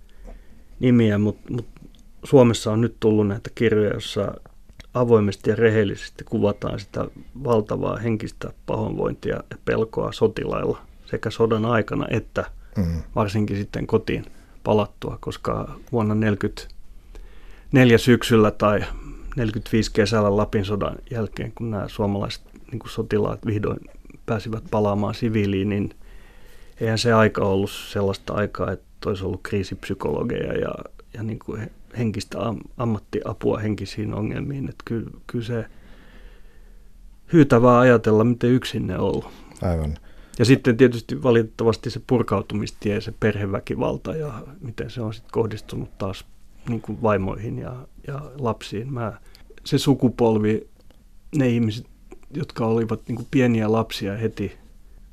[0.81, 1.81] nimiä, mutta, mutta
[2.25, 4.35] Suomessa on nyt tullut näitä kirjoja, joissa
[4.95, 7.07] avoimesti ja rehellisesti kuvataan sitä
[7.45, 12.45] valtavaa henkistä pahoinvointia ja pelkoa sotilailla sekä sodan aikana että
[12.77, 13.03] mm.
[13.15, 14.25] varsinkin sitten kotiin
[14.65, 16.15] palattua, koska vuonna
[17.71, 18.85] 1944 syksyllä tai
[19.37, 23.79] 45 kesällä Lapin sodan jälkeen, kun nämä suomalaiset niin kuin sotilaat vihdoin
[24.27, 25.95] pääsivät palaamaan siviiliin, niin
[26.81, 30.75] eihän se aika ollut sellaista aikaa, että olisi ollut kriisipsykologeja ja,
[31.15, 34.69] ja niin kuin henkistä am, ammattiapua henkisiin ongelmiin.
[34.69, 35.65] Että kyllä, kyllä se
[37.33, 39.27] hyytävää ajatella, miten yksin ne on ollut.
[39.63, 39.99] Aivan.
[40.39, 46.25] Ja sitten tietysti valitettavasti se purkautumistie, se perheväkivalta ja miten se on sitten kohdistunut taas
[46.69, 48.93] niin kuin vaimoihin ja, ja lapsiin.
[48.93, 49.13] Mä,
[49.65, 50.69] se sukupolvi,
[51.37, 51.87] ne ihmiset,
[52.35, 54.59] jotka olivat niin kuin pieniä lapsia heti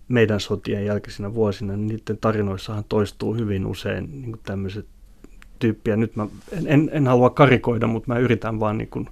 [0.08, 4.86] meidän sotien jälkeisinä vuosina, niin niiden tarinoissahan toistuu hyvin usein niin tämmöiset
[5.60, 5.96] tyyppiä.
[5.96, 9.10] Nyt mä en, en, en halua karikoida, mutta mä yritän vaan niin kuin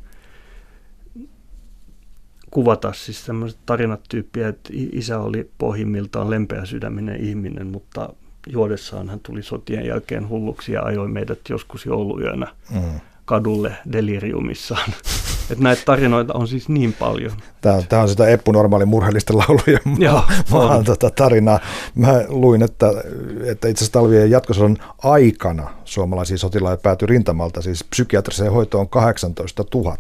[2.52, 3.28] kuvata siis
[3.66, 8.14] tarinat tyyppiä, että isä oli pohjimmiltaan lempeä sydäminen ihminen, mutta
[8.48, 13.00] juodessaan hän tuli sotien jälkeen hulluksi ja ajoi meidät joskus jouluyönä mm.
[13.26, 14.90] kadulle deliriumissaan.
[15.52, 17.32] Että näitä tarinoita on siis niin paljon.
[17.62, 21.60] Tämä, tämä on sitä Eppu Normaali murheellisten laulujen Joo, maan tota tarinaa.
[21.96, 22.88] Mä luin, että,
[23.44, 29.98] että itse asiassa talvien jatkosodan aikana suomalaisia sotilaita päätyi rintamalta, siis psykiatriseen hoitoon 18 000.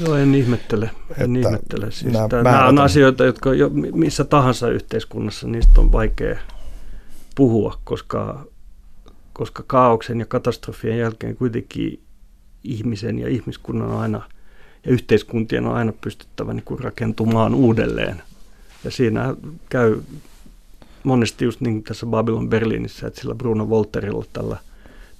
[0.00, 0.90] Joo, en ihmettele.
[1.18, 1.90] En että ihmettele.
[1.90, 6.38] Siis nämä, nämä on asioita, jotka jo missä tahansa yhteiskunnassa niistä on vaikea
[7.36, 8.44] puhua, koska,
[9.32, 12.00] koska kaauksen ja katastrofien jälkeen kuitenkin
[12.64, 14.22] ihmisen ja ihmiskunnan on aina–
[14.86, 18.22] ja yhteiskuntien on aina pystyttävä niin kuin rakentumaan uudelleen.
[18.84, 19.34] Ja siinä
[19.68, 20.00] käy
[21.02, 24.56] monesti just niin tässä Babylon Berliinissä, että sillä Bruno Volterilla tällä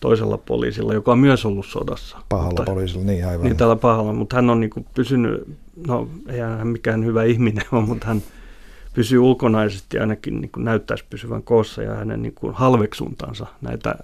[0.01, 2.19] toisella poliisilla, joka on myös ollut sodassa.
[2.29, 3.47] Pahalla mutta, poliisilla, niin aivan.
[3.47, 5.49] Niin tällä pahalla, mutta hän on niin kuin pysynyt,
[5.87, 8.23] no ei hän mikään hyvä ihminen ole, mutta hän
[8.97, 13.95] pysyy ulkonaisesti ainakin niin kuin näyttäisi pysyvän koossa ja hänen niin kuin halveksuntansa näitä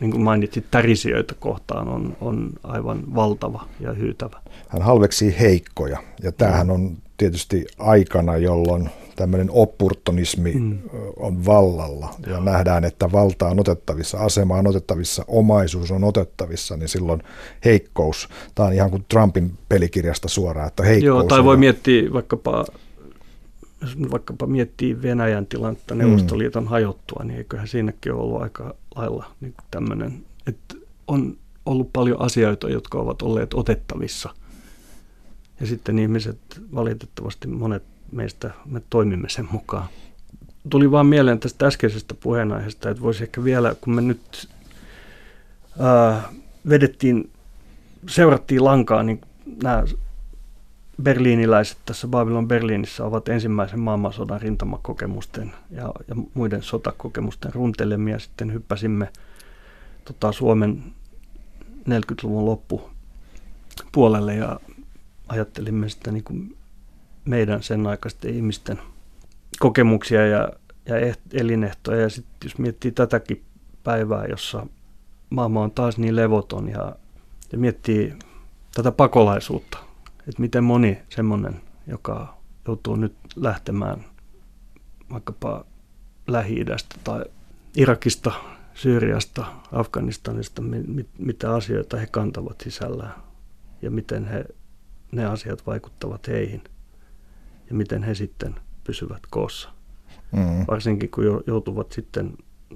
[0.00, 4.40] niin kuin mainitsit, tärisijöitä kohtaan on, on aivan valtava ja hyytävä.
[4.68, 10.78] Hän halveksii heikkoja ja tämähän on tietysti aikana, jolloin tämmöinen opportunismi mm.
[11.16, 16.88] on vallalla ja nähdään, että valta on otettavissa, asema on otettavissa, omaisuus on otettavissa, niin
[16.88, 17.22] silloin
[17.64, 21.60] heikkous, tämä on ihan kuin Trumpin pelikirjasta suoraan, että heikkous Joo, tai voi on...
[21.60, 22.64] miettiä vaikkapa
[23.84, 26.68] jos vaikkapa miettii Venäjän tilannetta Neuvostoliiton mm.
[26.68, 30.74] hajottua, niin eiköhän siinäkin ole ollut aika lailla niin tämmöinen, että
[31.06, 34.34] on ollut paljon asioita, jotka ovat olleet otettavissa.
[35.60, 36.38] Ja sitten ihmiset,
[36.74, 37.82] valitettavasti monet
[38.12, 39.88] meistä, me toimimme sen mukaan.
[40.70, 44.48] Tuli vaan mieleen tästä äskeisestä puheenaiheesta, että voisi ehkä vielä, kun me nyt
[45.78, 46.22] ää,
[46.68, 47.30] vedettiin,
[48.08, 49.20] seurattiin lankaa, niin
[49.62, 49.84] nämä
[51.02, 58.18] berliiniläiset tässä Babylon Berliinissä ovat ensimmäisen maailmansodan rintamakokemusten ja, ja muiden sotakokemusten runtelemia.
[58.18, 59.12] Sitten hyppäsimme
[60.04, 60.82] tota, Suomen
[61.88, 62.90] 40-luvun loppu
[63.92, 64.60] puolelle ja
[65.28, 66.56] ajattelimme sitä niin kuin
[67.24, 68.78] meidän sen aikaisten ihmisten
[69.58, 70.48] kokemuksia ja,
[70.86, 72.00] ja elinehtoja.
[72.00, 73.44] Ja sitten jos miettii tätäkin
[73.84, 74.66] päivää, jossa
[75.30, 76.96] maailma on taas niin levoton ja,
[77.52, 78.14] ja miettii
[78.74, 79.78] tätä pakolaisuutta,
[80.28, 84.04] että miten moni semmoinen, joka joutuu nyt lähtemään
[85.10, 85.64] vaikkapa
[86.26, 87.24] Lähi-idästä tai
[87.76, 88.32] Irakista,
[88.74, 93.14] Syyriasta, Afganistanista, mit, mitä asioita he kantavat sisällään
[93.82, 94.44] ja miten he,
[95.12, 96.64] ne asiat vaikuttavat heihin
[97.68, 98.54] ja miten he sitten
[98.84, 99.68] pysyvät koossa.
[100.32, 100.64] Mm.
[100.68, 102.32] Varsinkin kun joutuvat sitten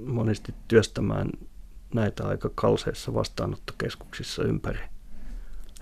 [0.07, 1.31] monesti työstämään
[1.95, 4.81] näitä aika kalseissa vastaanottokeskuksissa ympäri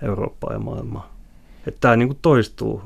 [0.02, 1.15] Eurooppaa ja maailmaa.
[1.66, 2.82] Että tämä niin kuin toistuu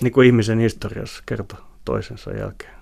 [0.00, 2.74] niin kuin ihmisen historiassa kerta toisensa jälkeen.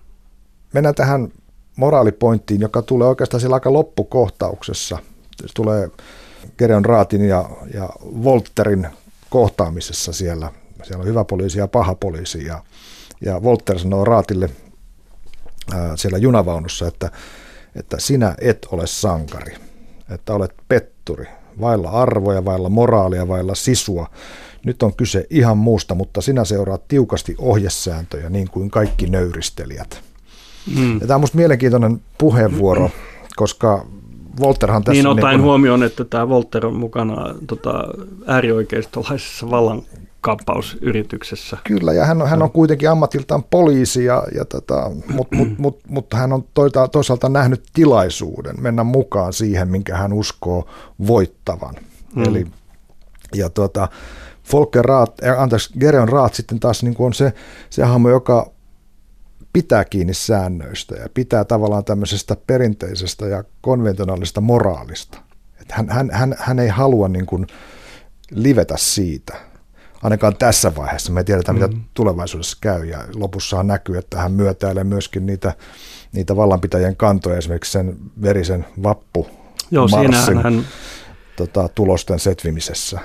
[0.73, 1.29] Mennään tähän
[1.77, 4.99] moraalipointtiin, joka tulee oikeastaan sillä aika loppukohtauksessa.
[5.41, 5.91] Se tulee
[6.59, 8.87] Gereon Raatin ja, ja Volterin
[9.31, 10.53] kohtaamisessa siellä.
[10.83, 12.45] Siellä on hyvä poliisi ja paha poliisi.
[12.47, 12.63] Ja,
[13.21, 14.51] ja Volter sanoo Raatille
[15.75, 17.11] ää, siellä junavaunussa, että,
[17.77, 19.55] että sinä et ole sankari,
[20.11, 21.27] että olet petturi,
[21.61, 24.11] vailla arvoja, vailla moraalia, vailla sisua.
[24.67, 30.03] Nyt on kyse ihan muusta, mutta sinä seuraat tiukasti ohjesääntöjä niin kuin kaikki nöyristelijät.
[30.77, 30.95] Mm.
[30.95, 32.91] Ja tämä on minusta mielenkiintoinen puheenvuoro,
[33.37, 33.87] koska
[34.41, 35.03] Volterhan tässä...
[35.03, 35.49] Niin ottaen niin kun...
[35.49, 37.85] huomioon, että tämä Volter on mukana tota,
[38.27, 39.83] äärioikeistolaisessa vallan
[40.21, 41.57] kappausyrityksessä.
[41.65, 45.81] Kyllä, ja hän on, hän on kuitenkin ammatiltaan poliisi, ja, ja tota, mutta mut, mut,
[45.89, 46.45] mut hän on
[46.93, 50.69] toisaalta nähnyt tilaisuuden mennä mukaan siihen, minkä hän uskoo
[51.07, 51.75] voittavan.
[52.15, 52.25] Mm.
[52.25, 52.47] Eli,
[53.35, 53.89] ja tota,
[54.53, 57.33] Volker Raat, äh, anteeksi, Gereon Raat sitten taas niin kuin on se,
[57.71, 58.51] se hahmo, joka
[59.53, 65.19] pitää kiinni säännöistä ja pitää tavallaan tämmöisestä perinteisestä ja konventionaalista moraalista.
[65.61, 67.47] Että hän, hän, hän, hän ei halua niin kuin
[68.31, 69.37] livetä siitä,
[70.03, 71.13] ainakaan tässä vaiheessa.
[71.13, 71.85] Me tiedetään, mitä mm.
[71.95, 75.53] tulevaisuudessa käy ja lopussahan näkyy, että hän myötäilee myöskin niitä,
[76.13, 79.27] niitä vallanpitäjien kantoja, esimerkiksi sen verisen vappu
[79.71, 80.67] Joo, Marsin, hän,
[81.37, 83.01] tota, tulosten setvimisessä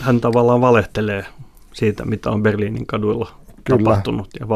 [0.00, 1.26] hän tavallaan valehtelee
[1.72, 3.78] siitä, mitä on Berliinin kaduilla Kyllä.
[3.78, 4.48] tapahtunut ja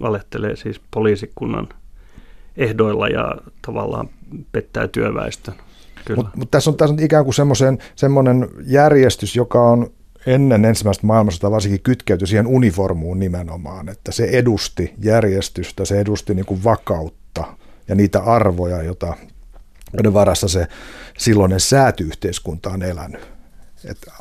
[0.00, 1.68] valehtelee siis poliisikunnan
[2.56, 4.08] ehdoilla ja tavallaan
[4.52, 5.54] pettää työväestön.
[6.16, 7.34] Mutta mut tässä, on, tässä on ikään kuin
[7.96, 9.90] semmoinen järjestys, joka on
[10.26, 16.46] ennen ensimmäistä maailmansotaa varsinkin kytkeytyi siihen uniformuun nimenomaan, että se edusti järjestystä, se edusti niin
[16.46, 17.44] kuin vakautta
[17.88, 19.14] ja niitä arvoja, jota,
[19.92, 20.66] joiden varassa se
[21.18, 23.28] silloinen säätyyhteiskunta on elänyt.
[23.84, 24.12] Että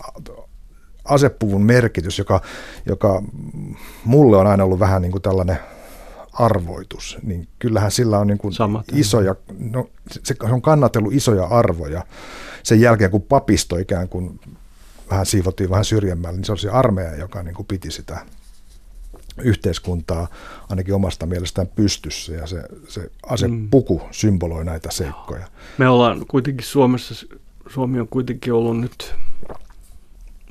[1.05, 2.41] asepuvun merkitys, joka,
[2.85, 3.21] joka
[4.05, 5.59] mulle on aina ollut vähän niin kuin tällainen
[6.33, 8.53] arvoitus, niin kyllähän sillä on niin kuin
[8.93, 9.89] isoja, no,
[10.23, 12.03] se on kannatellut isoja arvoja
[12.63, 14.39] sen jälkeen, kun papisto ikään kuin
[15.09, 18.25] vähän siivottiin vähän syrjemmälle, niin se oli se armeija, joka niin kuin piti sitä
[19.37, 20.27] yhteiskuntaa
[20.69, 24.07] ainakin omasta mielestään pystyssä ja se, se asepuku mm.
[24.11, 25.47] symboloi näitä seikkoja.
[25.77, 27.25] Me ollaan kuitenkin Suomessa,
[27.69, 29.15] Suomi on kuitenkin ollut nyt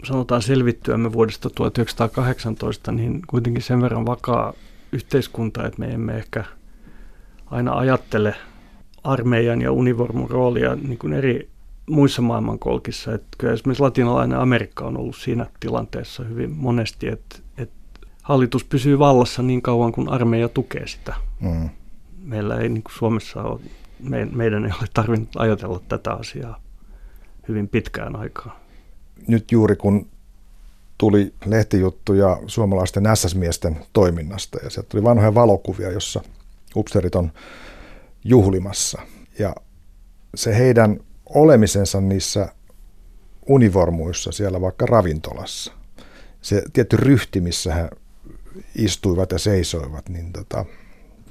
[0.05, 4.53] sanotaan selvittyämme vuodesta 1918, niin kuitenkin sen verran vakaa
[4.93, 6.45] yhteiskunta, että me emme ehkä
[7.47, 8.35] aina ajattele
[9.05, 11.49] armeijan ja univormun roolia niin kuin eri
[11.91, 13.15] muissa maailmankolkissa.
[13.15, 17.75] Että kyllä esimerkiksi latinalainen Amerikka on ollut siinä tilanteessa hyvin monesti, että, että
[18.23, 21.15] hallitus pysyy vallassa niin kauan kuin armeija tukee sitä.
[21.41, 21.71] Mm.
[22.23, 23.61] Meillä ei niin kuin Suomessa ole,
[24.01, 26.61] me, meidän ei ole tarvinnut ajatella tätä asiaa
[27.49, 28.64] hyvin pitkään aikaan
[29.29, 30.07] nyt juuri kun
[30.99, 36.21] tuli lehtijuttuja suomalaisten SS-miesten toiminnasta ja sieltä tuli vanhoja valokuvia, jossa
[36.77, 37.33] upseerit on
[38.25, 39.03] juhlimassa.
[39.39, 39.55] Ja
[40.35, 42.49] se heidän olemisensa niissä
[43.47, 45.73] univormuissa siellä vaikka ravintolassa,
[46.43, 47.91] se tietty ryhti, missä he
[48.75, 50.65] istuivat ja seisoivat, niin tota,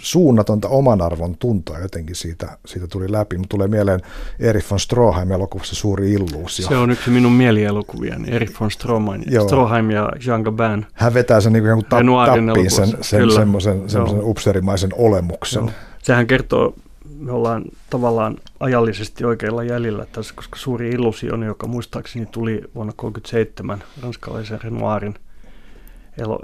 [0.01, 3.37] suunnatonta oman arvon tuntoa jotenkin siitä, siitä tuli läpi.
[3.37, 4.01] Mutta tulee mieleen
[4.39, 6.67] Erich von Stroheim elokuvassa Suuri illuusio.
[6.67, 10.85] Se on yksi minun mielielokuviani, Erich von Stroheim, Stroheim ja Jean Gabin.
[10.93, 15.63] Hän vetää sen niin kuin tappiin sen, sen semmoisen, semmoisen upserimaisen olemuksen.
[15.63, 15.71] Joo.
[16.03, 16.75] Sehän kertoo,
[17.19, 23.83] me ollaan tavallaan ajallisesti oikeilla jäljellä tässä, koska Suuri illuusio, joka muistaakseni tuli vuonna 1937
[24.01, 25.15] ranskalaisen Renoirin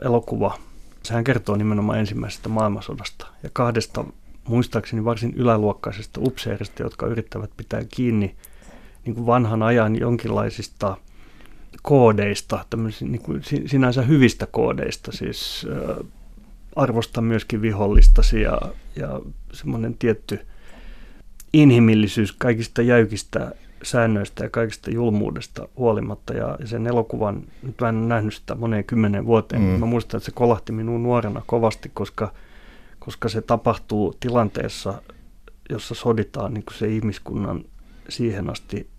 [0.01, 0.57] elokuva–
[1.09, 4.05] Sehän kertoo nimenomaan ensimmäisestä maailmansodasta ja kahdesta
[4.47, 8.35] muistaakseni varsin yläluokkaisesta upseerista, jotka yrittävät pitää kiinni
[9.05, 10.97] niin kuin vanhan ajan jonkinlaisista
[11.81, 12.65] koodeista,
[13.01, 15.67] niin kuin sinänsä hyvistä koodeista, siis
[16.75, 18.61] arvosta myöskin vihollistasi ja,
[18.95, 19.19] ja
[19.53, 20.39] semmoinen tietty
[21.53, 23.51] inhimillisyys kaikista jäykistä
[23.83, 26.33] säännöistä ja kaikista julmuudesta huolimatta.
[26.33, 29.67] Ja sen elokuvan, nyt mä en nähnyt sitä moneen kymmenen vuoteen, mm.
[29.67, 32.33] mä muistan, että se kolahti minun nuorena kovasti, koska,
[32.99, 35.01] koska se tapahtuu tilanteessa,
[35.69, 37.65] jossa soditaan niin se ihmiskunnan
[38.09, 38.89] siihen asti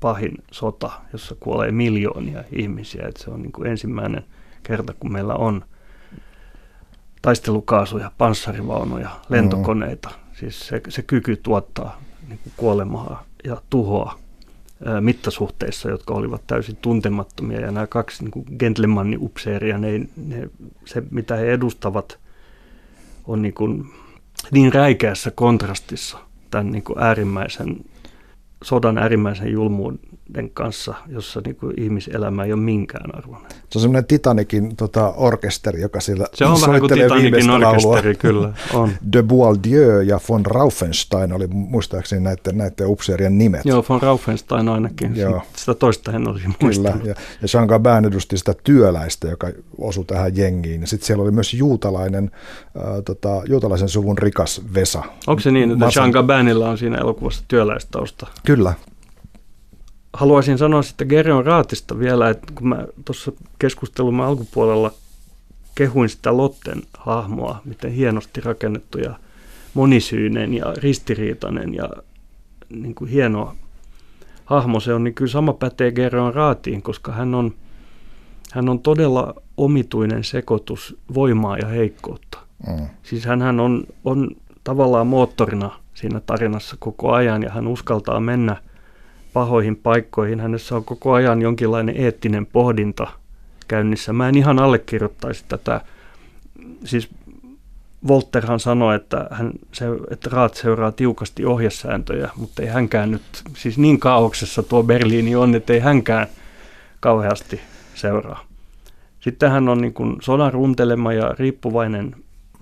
[0.00, 3.06] pahin sota, jossa kuolee miljoonia ihmisiä.
[3.08, 4.24] Että se on niin kuin ensimmäinen
[4.62, 5.64] kerta, kun meillä on
[7.22, 10.08] taistelukaasuja, panssarivaunuja, lentokoneita.
[10.08, 10.34] Mm.
[10.34, 14.18] Siis se, se kyky tuottaa niin kuin kuolemaa ja tuhoa
[15.00, 17.60] mittasuhteissa, jotka olivat täysin tuntemattomia.
[17.60, 20.50] Ja nämä kaksi niin gentlemanin-upseeria, ne, ne,
[20.84, 22.18] se mitä he edustavat,
[23.26, 23.84] on niin, kuin,
[24.50, 26.18] niin räikeässä kontrastissa
[26.50, 27.76] tämän niin kuin äärimmäisen
[28.64, 30.00] sodan äärimmäisen julmuuden
[30.54, 33.50] kanssa, jossa niin kuin ihmiselämä ei ole minkään arvoinen.
[33.70, 38.52] Se on semmoinen Titanikin tota, orkesteri, joka siellä Se on vähän kuin Titanikin orkesteri, kyllä.
[38.74, 38.90] On.
[39.12, 43.64] De Boieldieu ja von Raufenstein oli muistaakseni näiden, näiden upseerien nimet.
[43.64, 45.16] Joo, von Raufenstein ainakin.
[45.16, 45.42] Joo.
[45.56, 47.00] Sitä toista en olisi muistanut.
[47.00, 50.86] Kyllä, ja, ja Jean Gabin edusti sitä työläistä, joka osui tähän jengiin.
[50.86, 52.30] Sitten siellä oli myös juutalainen,
[52.76, 55.02] äh, tota, juutalaisen suvun rikas Vesa.
[55.26, 56.00] Onko se niin, että Masan...
[56.02, 58.26] Jean Gabinilla on siinä elokuvassa työläistausta?
[58.46, 58.72] Kyllä.
[60.12, 64.92] Haluaisin sanoa sitten Gerion Raatista vielä, että kun mä tuossa keskustelumme alkupuolella
[65.74, 69.14] kehuin sitä Lotten hahmoa, miten hienosti rakennettu ja
[69.74, 71.90] monisyinen ja ristiriitainen ja
[72.70, 73.54] niin kuin hieno
[74.44, 77.54] hahmo se on, niin kyllä sama pätee Gerion Raatiin, koska hän on,
[78.52, 82.38] hän on todella omituinen sekoitus voimaa ja heikkoutta.
[82.66, 82.86] Mm.
[83.02, 84.30] Siis hän on, on
[84.64, 88.56] tavallaan moottorina siinä tarinassa koko ajan ja hän uskaltaa mennä
[89.32, 90.40] pahoihin paikkoihin.
[90.40, 93.06] Hänessä on koko ajan jonkinlainen eettinen pohdinta
[93.68, 94.12] käynnissä.
[94.12, 95.80] Mä en ihan allekirjoittaisi tätä.
[96.84, 97.08] Siis
[98.08, 103.22] Volterhan sanoi, että, hän, se, että Raat seuraa tiukasti ohjesääntöjä, mutta ei hänkään nyt,
[103.56, 106.26] siis niin kaauksessa tuo Berliini on, että ei hänkään
[107.00, 107.60] kauheasti
[107.94, 108.44] seuraa.
[109.20, 112.16] Sitten hän on niin kuin sodan runtelema ja riippuvainen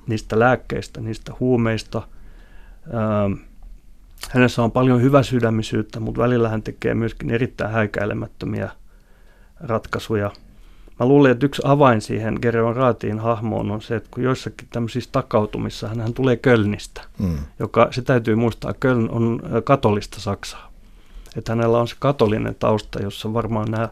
[0.06, 2.02] niistä lääkkeistä, niistä huumeista–
[2.94, 3.32] Ähm,
[4.30, 8.70] hänessä on paljon hyväsydämisyyttä, mutta välillä hän tekee myöskin erittäin häikäilemättömiä
[9.60, 10.30] ratkaisuja.
[11.00, 15.10] Mä luulen, että yksi avain siihen Gereon Raatiin hahmoon on se, että kun joissakin tämmöisissä
[15.12, 17.38] takautumissa hän tulee Kölnistä, mm.
[17.58, 20.72] joka, se täytyy muistaa, Köln on katolista Saksaa.
[21.36, 23.88] Että hänellä on se katolinen tausta, jossa varmaan nämä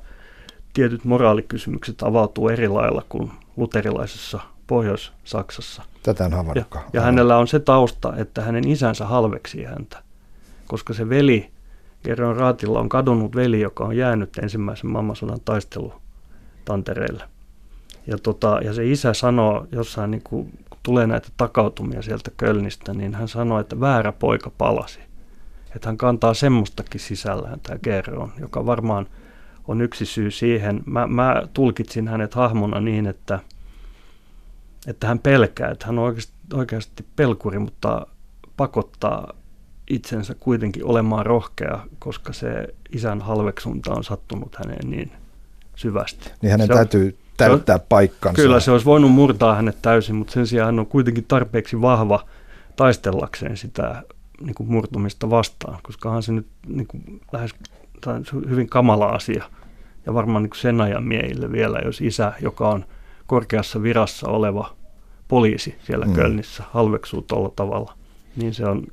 [0.72, 5.82] tietyt moraalikysymykset avautuu eri lailla kuin luterilaisessa Pohjois-Saksassa.
[6.02, 10.02] Tätä on Ja, ja hänellä on se tausta, että hänen isänsä halveksi häntä,
[10.66, 11.50] koska se veli,
[12.04, 17.24] Geron Raatilla on kadonnut veli, joka on jäänyt ensimmäisen maailmansodan taistelutantereille.
[18.06, 20.50] Ja, tota, ja se isä sanoo jossain, niin kun
[20.82, 25.00] tulee näitä takautumia sieltä Kölnistä, niin hän sanoo, että väärä poika palasi.
[25.76, 29.06] Että hän kantaa semmoistakin sisällään tämä Geron, joka varmaan
[29.68, 30.82] on yksi syy siihen.
[30.86, 33.38] Mä, mä tulkitsin hänet hahmona niin, että–
[34.86, 38.06] että hän pelkää, että hän on oikeasti, oikeasti pelkuri, mutta
[38.56, 39.34] pakottaa
[39.90, 45.12] itsensä kuitenkin olemaan rohkea, koska se isän halveksunta on sattunut häneen niin
[45.76, 46.30] syvästi.
[46.42, 48.42] Niin hänen se täytyy on, täyttää paikkansa.
[48.42, 52.24] Kyllä, se olisi voinut murtaa hänet täysin, mutta sen sijaan hän on kuitenkin tarpeeksi vahva
[52.76, 54.02] taistellakseen sitä
[54.40, 57.54] niin kuin murtumista vastaan, koska hän se nyt niin kuin, lähes
[58.00, 59.44] tai hyvin kamala asia.
[60.06, 62.84] Ja varmaan niin kuin sen ajan miehille vielä, jos isä, joka on
[63.26, 64.76] korkeassa virassa oleva
[65.28, 66.12] poliisi siellä mm.
[66.12, 67.94] Kölnissä halveksuu tuolla tavalla,
[68.36, 68.86] niin se on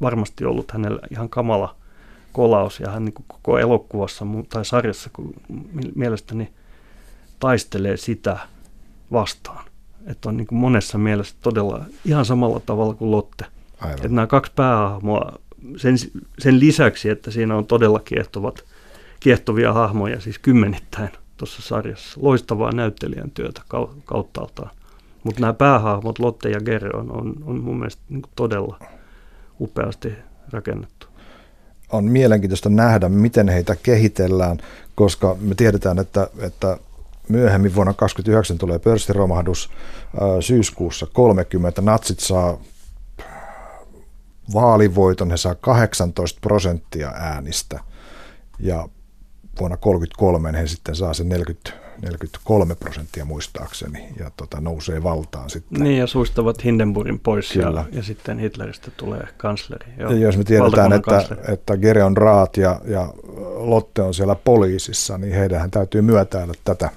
[0.00, 1.76] varmasti ollut hänellä ihan kamala
[2.32, 5.34] kolaus ja hän niin koko elokuvassa tai sarjassa kun
[5.94, 6.52] mielestäni
[7.40, 8.38] taistelee sitä
[9.12, 9.64] vastaan.
[10.06, 13.44] Että on niin kuin monessa mielessä todella ihan samalla tavalla kuin Lotte.
[13.80, 13.96] Aivan.
[13.96, 15.32] Että nämä kaksi päähahmoa,
[15.76, 15.96] sen,
[16.38, 18.64] sen lisäksi, että siinä on todella kiehtovat,
[19.20, 22.20] kiehtovia hahmoja, siis kymmenittäin tuossa sarjassa.
[22.22, 23.62] Loistavaa näyttelijän työtä
[24.04, 24.70] kauttaaltaan.
[25.24, 28.78] Mutta nämä päähahmot, Lotte ja Gere, on, on, on mun mielestä niin todella
[29.60, 30.12] upeasti
[30.52, 31.06] rakennettu.
[31.92, 34.58] On mielenkiintoista nähdä, miten heitä kehitellään,
[34.94, 36.78] koska me tiedetään, että, että
[37.28, 39.70] myöhemmin vuonna 2029 tulee pörssiromahdus
[40.40, 41.82] syyskuussa 30.
[41.82, 42.58] Natsit saa
[44.54, 47.80] vaalivoiton, he saa 18 prosenttia äänistä
[48.58, 48.88] ja
[49.60, 55.82] vuonna 33 he sitten saa sen 40 43 prosenttia muistaakseni, ja tota, nousee valtaan sitten.
[55.82, 59.92] Niin, ja suistavat Hindenburgin pois, ja, ja sitten Hitleristä tulee kansleri.
[59.98, 63.12] Joo, ja jos me tiedetään, että, että Gereon Raat ja, ja
[63.56, 66.90] Lotte on siellä poliisissa, niin heidän täytyy myötäillä tätä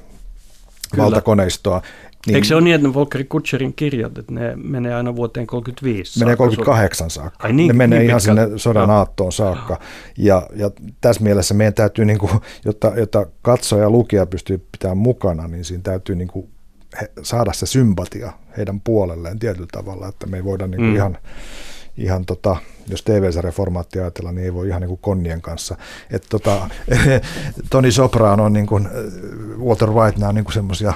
[0.91, 1.03] Kyllä.
[1.03, 1.81] valtakoneistoa.
[2.27, 6.19] Niin, Eikö se ole niin, että Volkeri Kutscherin kirjat, että ne menee aina vuoteen 35
[6.19, 7.47] Menee 38 saakka.
[7.47, 8.95] Ai niin, ne menee niin ihan sinne sodan no.
[8.95, 9.79] aattoon saakka.
[10.17, 12.31] Ja, ja tässä mielessä meidän täytyy, niin kuin,
[12.65, 16.49] jotta, jotta katsoja ja lukija pystyy pitämään mukana, niin siinä täytyy niin kuin,
[17.01, 20.95] he, saada se sympatia heidän puolelleen tietyllä tavalla, että me ei voida niin kuin mm.
[20.95, 21.17] ihan,
[21.97, 22.55] ihan tota,
[22.87, 25.77] jos TV-sarjaformaatti ajatellaan, niin ei voi ihan niin kuin konnien kanssa.
[26.11, 26.69] Et tota,
[27.69, 28.89] Toni Soprano on niin kuin,
[29.57, 30.93] Walter White, nämä on niin semmoisia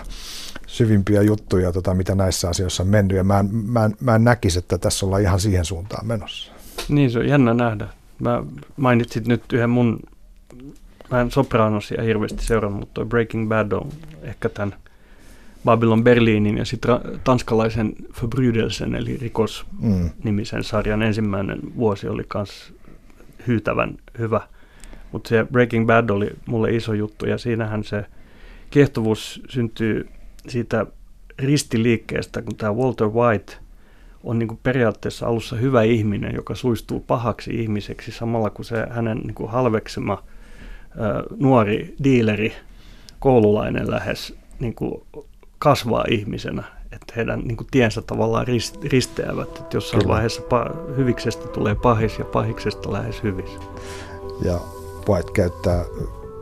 [0.75, 4.23] syvimpiä juttuja, tota, mitä näissä asioissa on mennyt, ja mä en, mä, en, mä en
[4.23, 6.51] näkisi, että tässä ollaan ihan siihen suuntaan menossa.
[6.89, 7.87] Niin, se on jännä nähdä.
[8.19, 8.43] Mä
[8.77, 9.99] mainitsit nyt yhden mun,
[11.11, 13.89] mä en Sopranosia hirveästi seurannut, mutta toi Breaking Bad on
[14.21, 14.75] ehkä tämän
[15.65, 20.63] Babylon Berliinin ja sitten tanskalaisen Förbrydelsen, eli rikos-nimisen mm.
[20.63, 22.73] sarjan ensimmäinen vuosi oli myös
[23.47, 24.41] hyytävän hyvä.
[25.11, 28.05] Mutta se Breaking Bad oli mulle iso juttu ja siinähän se
[28.69, 30.09] kiehtovuus syntyy
[30.47, 30.85] siitä
[31.39, 33.53] ristiliikkeestä, kun tämä Walter White
[34.23, 39.17] on niin kuin periaatteessa alussa hyvä ihminen, joka suistuu pahaksi ihmiseksi samalla kun se hänen
[39.17, 40.23] niin kuin halveksema
[40.99, 42.53] ää, nuori diileri,
[43.19, 45.01] koululainen lähes niin kuin
[45.59, 48.45] kasvaa ihmisenä, että heidän niin kuin tiensä tavallaan
[48.83, 50.13] risteävät, että jossain Kyllä.
[50.13, 53.59] vaiheessa pa- hyviksestä tulee pahis ja pahiksesta lähes hyvis.
[54.41, 54.59] Ja
[55.09, 55.85] White käyttää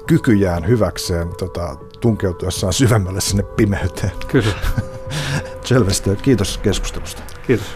[0.07, 4.11] kykyjään hyväkseen tota, tunkeutuessaan syvemmälle sinne pimeyteen.
[4.27, 4.53] Kyllä.
[5.65, 6.09] Selvästi.
[6.21, 7.23] Kiitos keskustelusta.
[7.47, 7.67] Kiitos.